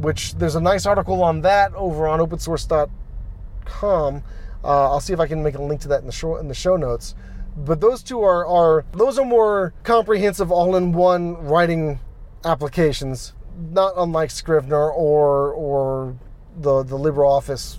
which 0.00 0.34
there's 0.34 0.54
a 0.54 0.60
nice 0.60 0.86
article 0.86 1.22
on 1.22 1.40
that 1.42 1.74
over 1.74 2.06
on 2.06 2.20
opensource.com. 2.20 4.22
Uh, 4.64 4.90
I'll 4.90 5.00
see 5.00 5.12
if 5.12 5.20
I 5.20 5.26
can 5.26 5.42
make 5.42 5.56
a 5.56 5.62
link 5.62 5.80
to 5.82 5.88
that 5.88 6.00
in 6.00 6.06
the 6.06 6.12
show 6.12 6.36
in 6.36 6.48
the 6.48 6.54
show 6.54 6.76
notes. 6.76 7.14
But 7.56 7.80
those 7.80 8.02
two 8.02 8.22
are 8.22 8.46
are 8.46 8.84
those 8.92 9.18
are 9.18 9.24
more 9.24 9.74
comprehensive, 9.82 10.52
all-in-one 10.52 11.44
writing 11.44 11.98
applications 12.44 13.34
not 13.58 13.94
unlike 13.96 14.30
Scrivener 14.30 14.90
or 14.90 15.52
or 15.52 16.16
the 16.56 16.82
the 16.82 16.96
LibreOffice, 16.96 17.78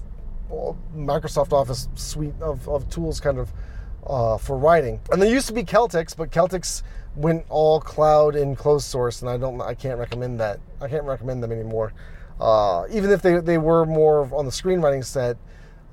Microsoft 0.96 1.54
Office 1.54 1.88
suite 1.96 2.34
of, 2.42 2.68
of 2.68 2.90
tools, 2.90 3.20
kind 3.20 3.40
of 3.40 3.52
uh, 4.06 4.38
for 4.38 4.58
writing. 4.58 5.00
And 5.12 5.22
there 5.22 5.30
used 5.30 5.48
to 5.48 5.54
be 5.54 5.64
Celtx, 5.64 6.16
but 6.16 6.32
Celtx 6.32 6.84
went 7.16 7.46
all 7.50 7.80
cloud 7.80 8.36
and 8.36 8.58
closed 8.58 8.86
source, 8.86 9.22
and 9.22 9.30
I 9.30 9.38
don't, 9.38 9.62
I 9.62 9.74
can't 9.74 10.00
recommend 10.00 10.40
that. 10.40 10.60
I 10.82 10.88
can't 10.88 11.04
recommend 11.04 11.44
them 11.44 11.52
anymore. 11.52 11.94
Uh, 12.40 12.86
even 12.92 13.12
if 13.12 13.22
they, 13.22 13.40
they 13.40 13.58
were 13.58 13.86
more 13.86 14.28
on 14.34 14.46
the 14.46 14.52
screenwriting 14.52 15.06
set, 15.06 15.38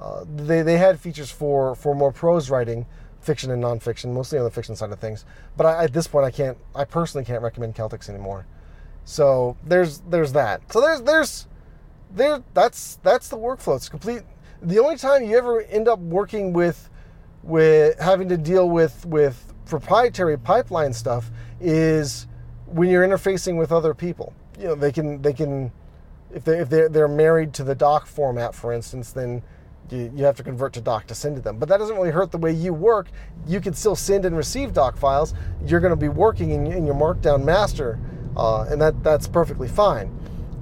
uh, 0.01 0.25
they, 0.35 0.63
they 0.63 0.79
had 0.79 0.99
features 0.99 1.31
for, 1.31 1.75
for 1.75 1.95
more 1.95 2.11
prose 2.11 2.49
writing, 2.49 2.87
fiction 3.21 3.51
and 3.51 3.63
nonfiction, 3.63 4.13
mostly 4.13 4.39
on 4.39 4.45
the 4.45 4.51
fiction 4.51 4.75
side 4.75 4.91
of 4.91 4.99
things. 4.99 5.27
But 5.57 5.67
I, 5.67 5.85
at 5.85 5.93
this 5.93 6.07
point, 6.07 6.25
I 6.25 6.31
can't, 6.31 6.57
I 6.75 6.85
personally 6.85 7.25
can't 7.25 7.43
recommend 7.43 7.75
Celtx 7.75 8.09
anymore. 8.09 8.47
So 9.05 9.57
there's 9.65 10.01
there's 10.01 10.33
that. 10.33 10.61
So 10.73 10.81
there's 10.81 11.03
there's 11.03 11.47
there 12.15 12.43
that's 12.55 12.97
that's 13.03 13.29
the 13.29 13.37
workflow. 13.37 13.77
It's 13.77 13.89
complete. 13.89 14.23
The 14.63 14.79
only 14.79 14.97
time 14.97 15.25
you 15.25 15.37
ever 15.37 15.63
end 15.63 15.89
up 15.89 15.99
working 15.99 16.53
with 16.53 16.89
with 17.43 17.99
having 17.99 18.29
to 18.29 18.37
deal 18.37 18.69
with 18.69 19.05
with 19.07 19.53
proprietary 19.67 20.39
pipeline 20.39 20.93
stuff 20.93 21.31
is 21.61 22.27
when 22.67 22.89
you're 22.89 23.07
interfacing 23.07 23.59
with 23.59 23.73
other 23.73 23.95
people. 23.95 24.33
You 24.59 24.69
know, 24.69 24.75
they 24.75 24.93
can 24.93 25.23
they 25.23 25.33
can 25.33 25.73
if 26.33 26.45
they 26.45 26.59
if 26.59 26.69
they're, 26.69 26.89
they're 26.89 27.09
married 27.09 27.53
to 27.55 27.65
the 27.65 27.75
doc 27.75 28.07
format, 28.07 28.55
for 28.55 28.73
instance, 28.73 29.13
then 29.13 29.43
You, 29.91 30.13
you 30.15 30.25
have 30.25 30.37
to 30.37 30.45
convert 30.45 30.73
to 30.75 30.81
doc 30.81 31.07
to 31.09 31.15
send 31.15 31.35
to 31.37 31.43
them. 31.43 31.59
But 31.59 31.69
that 31.69 31.79
doesn't 31.79 31.97
really 31.97 32.13
hurt 32.13 32.31
the 32.31 32.39
way 32.39 32.53
you 32.53 32.73
work. 32.73 33.11
You 33.49 33.61
can 33.61 33.75
still 33.75 33.97
send 33.97 34.25
and 34.25 34.37
receive 34.37 34.73
doc 34.73 34.97
files. 34.97 35.35
You're 35.67 35.81
going 35.81 35.97
to 35.99 36.05
be 36.09 36.09
working 36.09 36.51
in, 36.51 36.67
in 36.71 36.87
your 36.87 36.95
Markdown 36.95 37.43
master, 37.43 37.99
uh, 38.37 38.63
and 38.63 38.81
that, 38.81 39.03
that's 39.03 39.27
perfectly 39.29 39.69
fine. 39.69 40.17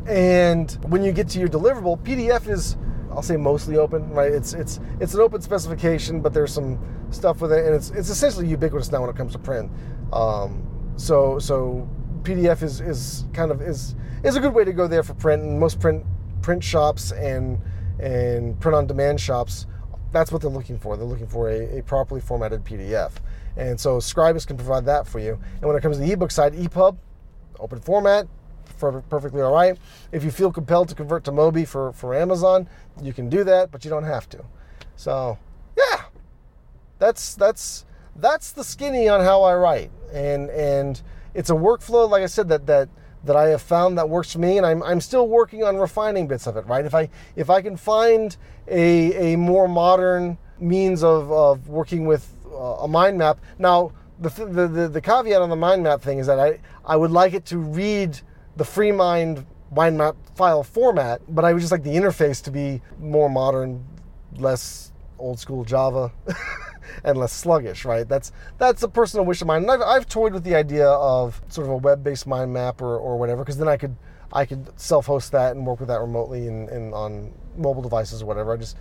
And 0.07 0.71
when 0.89 1.03
you 1.03 1.13
get 1.13 1.29
to 1.31 1.39
your 1.39 1.49
deliverable, 1.49 1.99
PDF 1.99 2.49
is, 2.49 2.77
I'll 3.11 3.23
say 3.23 3.37
mostly 3.37 3.77
open, 3.77 4.11
right? 4.11 4.33
It's 4.33 4.55
it's 4.55 4.81
it's 5.01 5.15
an 5.15 5.21
open 5.21 5.43
specification, 5.43 6.21
but 6.21 6.33
there's 6.33 6.53
some 6.53 6.79
stuff 7.11 7.41
with 7.41 7.53
it, 7.53 7.67
and 7.67 7.75
it's 7.75 7.91
it's 7.91 8.09
essentially 8.09 8.47
ubiquitous 8.47 8.91
now 8.91 9.03
when 9.03 9.11
it 9.11 9.17
comes 9.17 9.33
to 9.33 9.39
print. 9.39 9.71
Um, 10.13 10.95
so 10.97 11.39
so 11.39 11.89
PDF 12.23 12.63
is 12.63 12.81
is 12.81 13.27
kind 13.35 13.51
of 13.51 13.61
is 13.61 13.97
is 14.25 14.37
a 14.37 14.41
good 14.41 14.55
way 14.55 14.65
to 14.65 14.73
go 14.73 14.87
there 14.87 15.03
for 15.03 15.15
print, 15.15 15.43
and 15.43 15.61
most 15.61 15.79
print 15.79 16.05
print 16.41 16.65
shops 16.65 17.13
and 17.13 17.61
and 18.01 18.59
print 18.61 18.75
on 18.75 18.87
demand 18.87 19.21
shops, 19.21 19.67
that's 20.13 20.33
what 20.33 20.41
they're 20.41 20.51
looking 20.51 20.79
for. 20.79 20.97
They're 20.97 21.07
looking 21.07 21.27
for 21.27 21.51
a, 21.51 21.79
a 21.79 21.83
properly 21.83 22.21
formatted 22.21 22.65
PDF. 22.65 23.13
And 23.57 23.79
so 23.79 23.99
Scribus 23.99 24.47
can 24.47 24.57
provide 24.57 24.85
that 24.87 25.07
for 25.07 25.19
you. 25.19 25.39
And 25.57 25.65
when 25.65 25.77
it 25.77 25.83
comes 25.83 25.97
to 25.97 26.03
the 26.03 26.13
ebook 26.13 26.31
side, 26.31 26.55
EPUB, 26.55 26.97
open 27.61 27.81
format, 27.81 28.27
perfectly 28.79 29.43
all 29.43 29.53
right. 29.53 29.79
If 30.13 30.25
you 30.25 30.31
feel 30.31 30.53
compelled 30.53 30.89
to 30.91 30.95
convert 30.95 31.25
to 31.25 31.33
Mobi 31.33 31.67
for, 31.67 31.93
for 31.93 32.15
Amazon, 32.15 32.69
you 33.03 33.13
can 33.13 33.29
do 33.29 33.45
that, 33.45 33.71
but 33.71 33.85
you 33.85 33.91
don't 33.91 34.05
have 34.05 34.29
to. 34.31 34.45
So, 34.97 35.39
yeah, 35.77 36.05
that's 36.99 37.35
that's 37.35 37.85
that's 38.17 38.53
the 38.53 38.65
skinny 38.65 39.09
on 39.09 39.21
how 39.21 39.43
I 39.43 39.55
write, 39.55 39.91
and 40.13 40.51
and 40.51 41.01
it's 41.35 41.51
a 41.51 41.55
workflow, 41.55 42.09
like 42.09 42.23
I 42.23 42.27
said, 42.27 42.49
that 42.49 42.67
that 42.67 42.89
that 43.25 43.37
I 43.37 43.49
have 43.49 43.63
found 43.63 43.99
that 43.99 44.09
works 44.09 44.33
for 44.33 44.39
me, 44.39 44.59
and 44.59 44.67
I'm, 44.67 44.83
I'm 44.83 45.01
still 45.01 45.29
working 45.29 45.65
on 45.65 45.77
refining 45.77 46.27
bits 46.27 46.47
of 46.47 46.57
it. 46.57 46.67
Right? 46.67 46.85
If 46.85 46.95
I 46.95 47.09
if 47.37 47.51
I 47.51 47.63
can 47.63 47.77
find 47.77 48.37
a 48.67 49.33
a 49.35 49.37
more 49.37 49.69
modern 49.69 50.39
means 50.59 51.05
of, 51.05 51.31
of 51.31 51.69
working 51.69 52.07
with 52.07 52.35
uh, 52.53 52.83
a 52.83 52.89
mind 52.89 53.19
map. 53.19 53.39
Now, 53.59 53.93
the, 54.21 54.29
the, 54.29 54.69
the 54.69 54.89
the 54.89 55.01
caveat 55.01 55.41
on 55.41 55.49
the 55.49 55.57
mind 55.57 55.83
map 55.83 56.03
thing 56.03 56.19
is 56.19 56.27
that 56.27 56.39
I 56.39 56.59
I 56.85 56.97
would 56.97 57.11
like 57.11 57.35
it 57.35 57.45
to 57.47 57.59
read 57.59 58.21
the 58.57 58.65
FreeMind 58.65 58.97
mind 58.97 59.47
mind 59.75 59.99
map 59.99 60.17
file 60.35 60.63
format, 60.63 61.21
but 61.29 61.45
I 61.45 61.53
would 61.53 61.61
just 61.61 61.73
like 61.73 61.83
the 61.83 61.95
interface 61.95 62.43
to 62.45 62.51
be 62.51 62.81
more 62.99 63.29
modern, 63.29 63.85
less 64.37 64.93
old 65.19 65.39
school 65.39 65.65
Java. 65.65 66.13
and 67.05 67.19
less 67.19 67.33
sluggish, 67.33 67.85
right? 67.85 68.09
That's 68.09 68.33
that's 68.57 68.83
a 68.83 68.89
personal 68.89 69.25
wish 69.25 69.41
of 69.41 69.47
mine. 69.47 69.63
And 69.63 69.71
I've, 69.71 69.83
I've 69.83 70.09
toyed 70.09 70.33
with 70.33 70.45
the 70.45 70.55
idea 70.55 70.89
of 70.89 71.41
sort 71.49 71.67
of 71.67 71.73
a 71.73 71.77
web-based 71.77 72.27
mind 72.27 72.53
map 72.53 72.81
or, 72.81 72.97
or 72.99 73.17
whatever, 73.19 73.43
because 73.43 73.59
then 73.59 73.69
I 73.69 73.77
could 73.77 73.97
I 74.33 74.45
could 74.45 74.79
self-host 74.79 75.33
that 75.33 75.55
and 75.57 75.67
work 75.67 75.81
with 75.81 75.89
that 75.89 76.01
remotely 76.01 76.49
and 76.49 76.93
on 76.95 77.33
mobile 77.57 77.83
devices 77.83 78.23
or 78.23 78.27
whatever. 78.27 78.53
I 78.53 78.57
just 78.57 78.77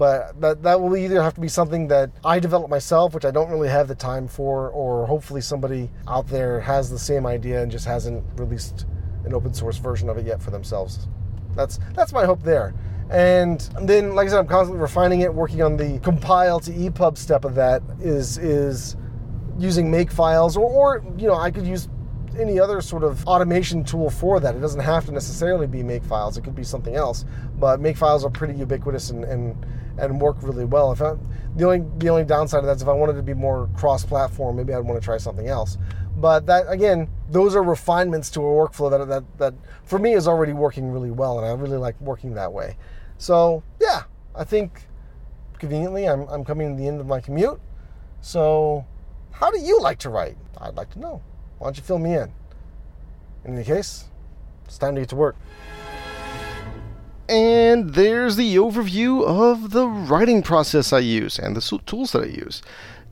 but 0.00 0.40
that 0.40 0.62
that 0.62 0.80
will 0.80 0.96
either 0.96 1.22
have 1.22 1.34
to 1.34 1.42
be 1.42 1.48
something 1.48 1.86
that 1.88 2.10
I 2.24 2.40
develop 2.40 2.70
myself, 2.70 3.12
which 3.12 3.26
I 3.26 3.30
don't 3.30 3.50
really 3.50 3.68
have 3.68 3.86
the 3.86 3.94
time 3.94 4.28
for, 4.28 4.70
or 4.70 5.06
hopefully 5.06 5.42
somebody 5.42 5.90
out 6.08 6.26
there 6.26 6.58
has 6.58 6.88
the 6.88 6.98
same 6.98 7.26
idea 7.26 7.62
and 7.62 7.70
just 7.70 7.84
hasn't 7.84 8.24
released 8.36 8.86
an 9.26 9.34
open 9.34 9.52
source 9.52 9.76
version 9.76 10.08
of 10.08 10.16
it 10.16 10.24
yet 10.24 10.42
for 10.42 10.50
themselves. 10.50 11.06
That's 11.54 11.78
that's 11.92 12.14
my 12.14 12.24
hope 12.24 12.42
there. 12.42 12.72
And 13.10 13.60
then, 13.82 14.14
like 14.14 14.26
I 14.28 14.30
said, 14.30 14.38
I'm 14.38 14.46
constantly 14.46 14.80
refining 14.80 15.20
it, 15.20 15.34
working 15.34 15.60
on 15.60 15.76
the 15.76 15.98
compile 15.98 16.60
to 16.60 16.70
EPUB 16.70 17.18
step 17.18 17.44
of 17.44 17.54
that. 17.56 17.82
Is 18.00 18.38
is 18.38 18.96
using 19.58 19.90
make 19.90 20.10
files, 20.10 20.56
or, 20.56 20.64
or 20.64 21.04
you 21.18 21.26
know, 21.26 21.34
I 21.34 21.50
could 21.50 21.66
use 21.66 21.90
any 22.38 22.58
other 22.58 22.80
sort 22.80 23.04
of 23.04 23.26
automation 23.26 23.84
tool 23.84 24.08
for 24.08 24.40
that. 24.40 24.54
It 24.54 24.60
doesn't 24.60 24.80
have 24.80 25.04
to 25.06 25.12
necessarily 25.12 25.66
be 25.66 25.82
make 25.82 26.04
files. 26.04 26.38
It 26.38 26.44
could 26.44 26.54
be 26.54 26.64
something 26.64 26.96
else. 26.96 27.26
But 27.58 27.80
make 27.80 27.98
files 27.98 28.24
are 28.24 28.30
pretty 28.30 28.54
ubiquitous 28.54 29.10
and 29.10 29.24
and, 29.24 29.66
and 30.00 30.20
work 30.20 30.36
really 30.42 30.64
well. 30.64 30.92
If 30.92 31.02
I, 31.02 31.14
the 31.56 31.64
only 31.64 31.84
the 31.98 32.08
only 32.08 32.24
downside 32.24 32.60
of 32.60 32.66
that 32.66 32.76
is 32.76 32.82
if 32.82 32.88
I 32.88 32.92
wanted 32.92 33.14
to 33.14 33.22
be 33.22 33.34
more 33.34 33.68
cross-platform, 33.76 34.56
maybe 34.56 34.72
I'd 34.72 34.80
want 34.80 35.00
to 35.00 35.04
try 35.04 35.18
something 35.18 35.48
else. 35.48 35.78
But 36.16 36.46
that 36.46 36.64
again, 36.68 37.08
those 37.30 37.54
are 37.54 37.62
refinements 37.62 38.30
to 38.30 38.40
a 38.40 38.44
workflow 38.44 38.90
that 38.90 39.08
that 39.08 39.38
that 39.38 39.54
for 39.84 39.98
me 39.98 40.12
is 40.12 40.28
already 40.28 40.52
working 40.52 40.90
really 40.90 41.10
well, 41.10 41.38
and 41.38 41.46
I 41.46 41.52
really 41.52 41.78
like 41.78 42.00
working 42.00 42.34
that 42.34 42.52
way. 42.52 42.76
So, 43.18 43.62
yeah, 43.78 44.04
I 44.34 44.44
think 44.44 44.86
conveniently 45.58 46.08
I'm, 46.08 46.26
I'm 46.28 46.42
coming 46.42 46.74
to 46.74 46.82
the 46.82 46.88
end 46.88 47.00
of 47.00 47.06
my 47.06 47.20
commute. 47.20 47.60
So, 48.22 48.86
how 49.30 49.50
do 49.50 49.60
you 49.60 49.78
like 49.80 49.98
to 50.00 50.08
write? 50.08 50.38
I'd 50.58 50.74
like 50.74 50.90
to 50.92 50.98
know. 50.98 51.22
Why 51.58 51.66
don't 51.66 51.76
you 51.76 51.82
fill 51.82 51.98
me 51.98 52.14
in? 52.14 52.32
In 53.44 53.54
any 53.54 53.64
case, 53.64 54.04
it's 54.64 54.78
time 54.78 54.94
to 54.94 55.02
get 55.02 55.10
to 55.10 55.16
work. 55.16 55.36
And 57.30 57.94
there's 57.94 58.34
the 58.34 58.56
overview 58.56 59.24
of 59.24 59.70
the 59.70 59.86
writing 59.86 60.42
process 60.42 60.92
I 60.92 60.98
use 60.98 61.38
and 61.38 61.54
the 61.54 61.78
tools 61.86 62.10
that 62.10 62.24
I 62.24 62.26
use. 62.26 62.60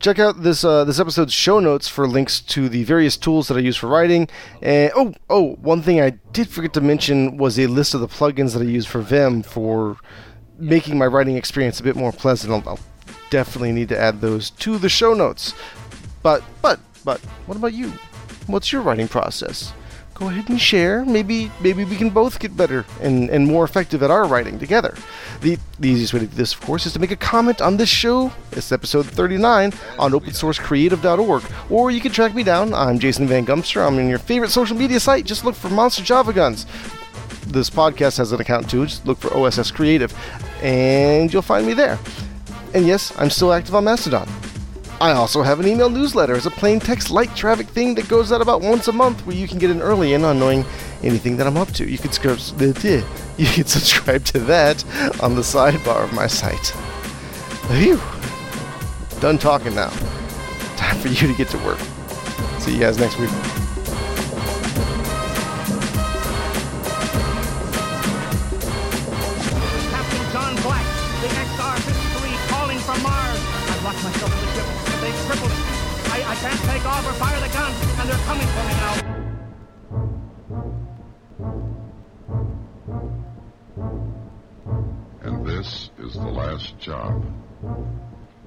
Check 0.00 0.18
out 0.18 0.42
this 0.42 0.64
uh, 0.64 0.84
this 0.84 0.98
episode's 0.98 1.32
show 1.32 1.60
notes 1.60 1.86
for 1.86 2.06
links 2.08 2.40
to 2.40 2.68
the 2.68 2.82
various 2.82 3.16
tools 3.16 3.46
that 3.46 3.56
I 3.56 3.60
use 3.60 3.76
for 3.76 3.86
writing. 3.86 4.28
And 4.60 4.90
oh, 4.96 5.14
oh, 5.30 5.52
one 5.54 5.82
thing 5.82 6.00
I 6.00 6.10
did 6.32 6.48
forget 6.48 6.72
to 6.74 6.80
mention 6.80 7.36
was 7.36 7.60
a 7.60 7.68
list 7.68 7.94
of 7.94 8.00
the 8.00 8.08
plugins 8.08 8.54
that 8.54 8.62
I 8.62 8.66
use 8.66 8.86
for 8.86 9.00
Vim 9.02 9.44
for 9.44 9.98
making 10.58 10.98
my 10.98 11.06
writing 11.06 11.36
experience 11.36 11.78
a 11.78 11.84
bit 11.84 11.94
more 11.94 12.10
pleasant. 12.10 12.52
I'll, 12.52 12.68
I'll 12.68 12.80
definitely 13.30 13.70
need 13.70 13.88
to 13.90 13.98
add 13.98 14.20
those 14.20 14.50
to 14.50 14.78
the 14.78 14.88
show 14.88 15.14
notes. 15.14 15.54
But 16.24 16.42
but 16.60 16.80
but 17.04 17.20
what 17.46 17.56
about 17.56 17.72
you? 17.72 17.92
What's 18.48 18.72
your 18.72 18.82
writing 18.82 19.06
process? 19.06 19.72
Go 20.18 20.28
ahead 20.28 20.48
and 20.48 20.60
share. 20.60 21.04
Maybe 21.04 21.48
maybe 21.60 21.84
we 21.84 21.94
can 21.94 22.10
both 22.10 22.40
get 22.40 22.56
better 22.56 22.84
and, 23.00 23.30
and 23.30 23.46
more 23.46 23.64
effective 23.64 24.02
at 24.02 24.10
our 24.10 24.26
writing 24.26 24.58
together. 24.58 24.96
The, 25.42 25.56
the 25.78 25.90
easiest 25.90 26.12
way 26.12 26.18
to 26.20 26.26
do 26.26 26.34
this, 26.34 26.54
of 26.54 26.60
course, 26.60 26.86
is 26.86 26.92
to 26.94 26.98
make 26.98 27.12
a 27.12 27.16
comment 27.16 27.60
on 27.60 27.76
this 27.76 27.88
show. 27.88 28.32
It's 28.50 28.72
episode 28.72 29.06
39 29.06 29.72
on 29.96 30.10
opensourcecreative.org. 30.10 31.44
Or 31.70 31.92
you 31.92 32.00
can 32.00 32.10
track 32.10 32.34
me 32.34 32.42
down. 32.42 32.74
I'm 32.74 32.98
Jason 32.98 33.28
Van 33.28 33.46
Gumster. 33.46 33.86
I'm 33.86 33.96
on 33.96 34.08
your 34.08 34.18
favorite 34.18 34.50
social 34.50 34.76
media 34.76 34.98
site. 34.98 35.24
Just 35.24 35.44
look 35.44 35.54
for 35.54 35.68
Monster 35.68 36.02
Java 36.02 36.32
Guns. 36.32 36.66
This 37.46 37.70
podcast 37.70 38.18
has 38.18 38.32
an 38.32 38.40
account 38.40 38.68
too. 38.68 38.86
Just 38.86 39.06
look 39.06 39.18
for 39.18 39.32
OSS 39.32 39.70
Creative, 39.70 40.12
and 40.62 41.32
you'll 41.32 41.42
find 41.42 41.64
me 41.64 41.74
there. 41.74 41.96
And 42.74 42.86
yes, 42.88 43.12
I'm 43.18 43.30
still 43.30 43.52
active 43.52 43.74
on 43.76 43.84
Mastodon. 43.84 44.28
I 45.00 45.12
also 45.12 45.42
have 45.42 45.60
an 45.60 45.68
email 45.68 45.88
newsletter 45.88 46.34
as 46.34 46.46
a 46.46 46.50
plain 46.50 46.80
text 46.80 47.10
light 47.10 47.34
traffic 47.36 47.68
thing 47.68 47.94
that 47.94 48.08
goes 48.08 48.32
out 48.32 48.40
about 48.40 48.62
once 48.62 48.88
a 48.88 48.92
month 48.92 49.24
where 49.26 49.36
you 49.36 49.46
can 49.46 49.58
get 49.58 49.70
an 49.70 49.80
early 49.80 50.12
in 50.12 50.24
on 50.24 50.40
knowing 50.40 50.64
anything 51.04 51.36
that 51.36 51.46
I'm 51.46 51.56
up 51.56 51.70
to. 51.74 51.88
You 51.88 51.98
can, 51.98 52.10
you 53.38 53.46
can 53.46 53.64
subscribe 53.64 54.24
to 54.26 54.40
that 54.40 54.84
on 55.22 55.36
the 55.36 55.42
sidebar 55.42 56.02
of 56.02 56.12
my 56.12 56.26
site. 56.26 56.74
Phew. 57.68 58.00
Done 59.20 59.38
talking 59.38 59.74
now. 59.74 59.90
Time 60.76 60.98
for 60.98 61.08
you 61.08 61.28
to 61.28 61.34
get 61.34 61.48
to 61.50 61.58
work. 61.58 61.78
See 62.58 62.74
you 62.74 62.80
guys 62.80 62.98
next 62.98 63.18
week. 63.18 63.30
The 86.18 86.30
last 86.30 86.78
job. 86.78 87.24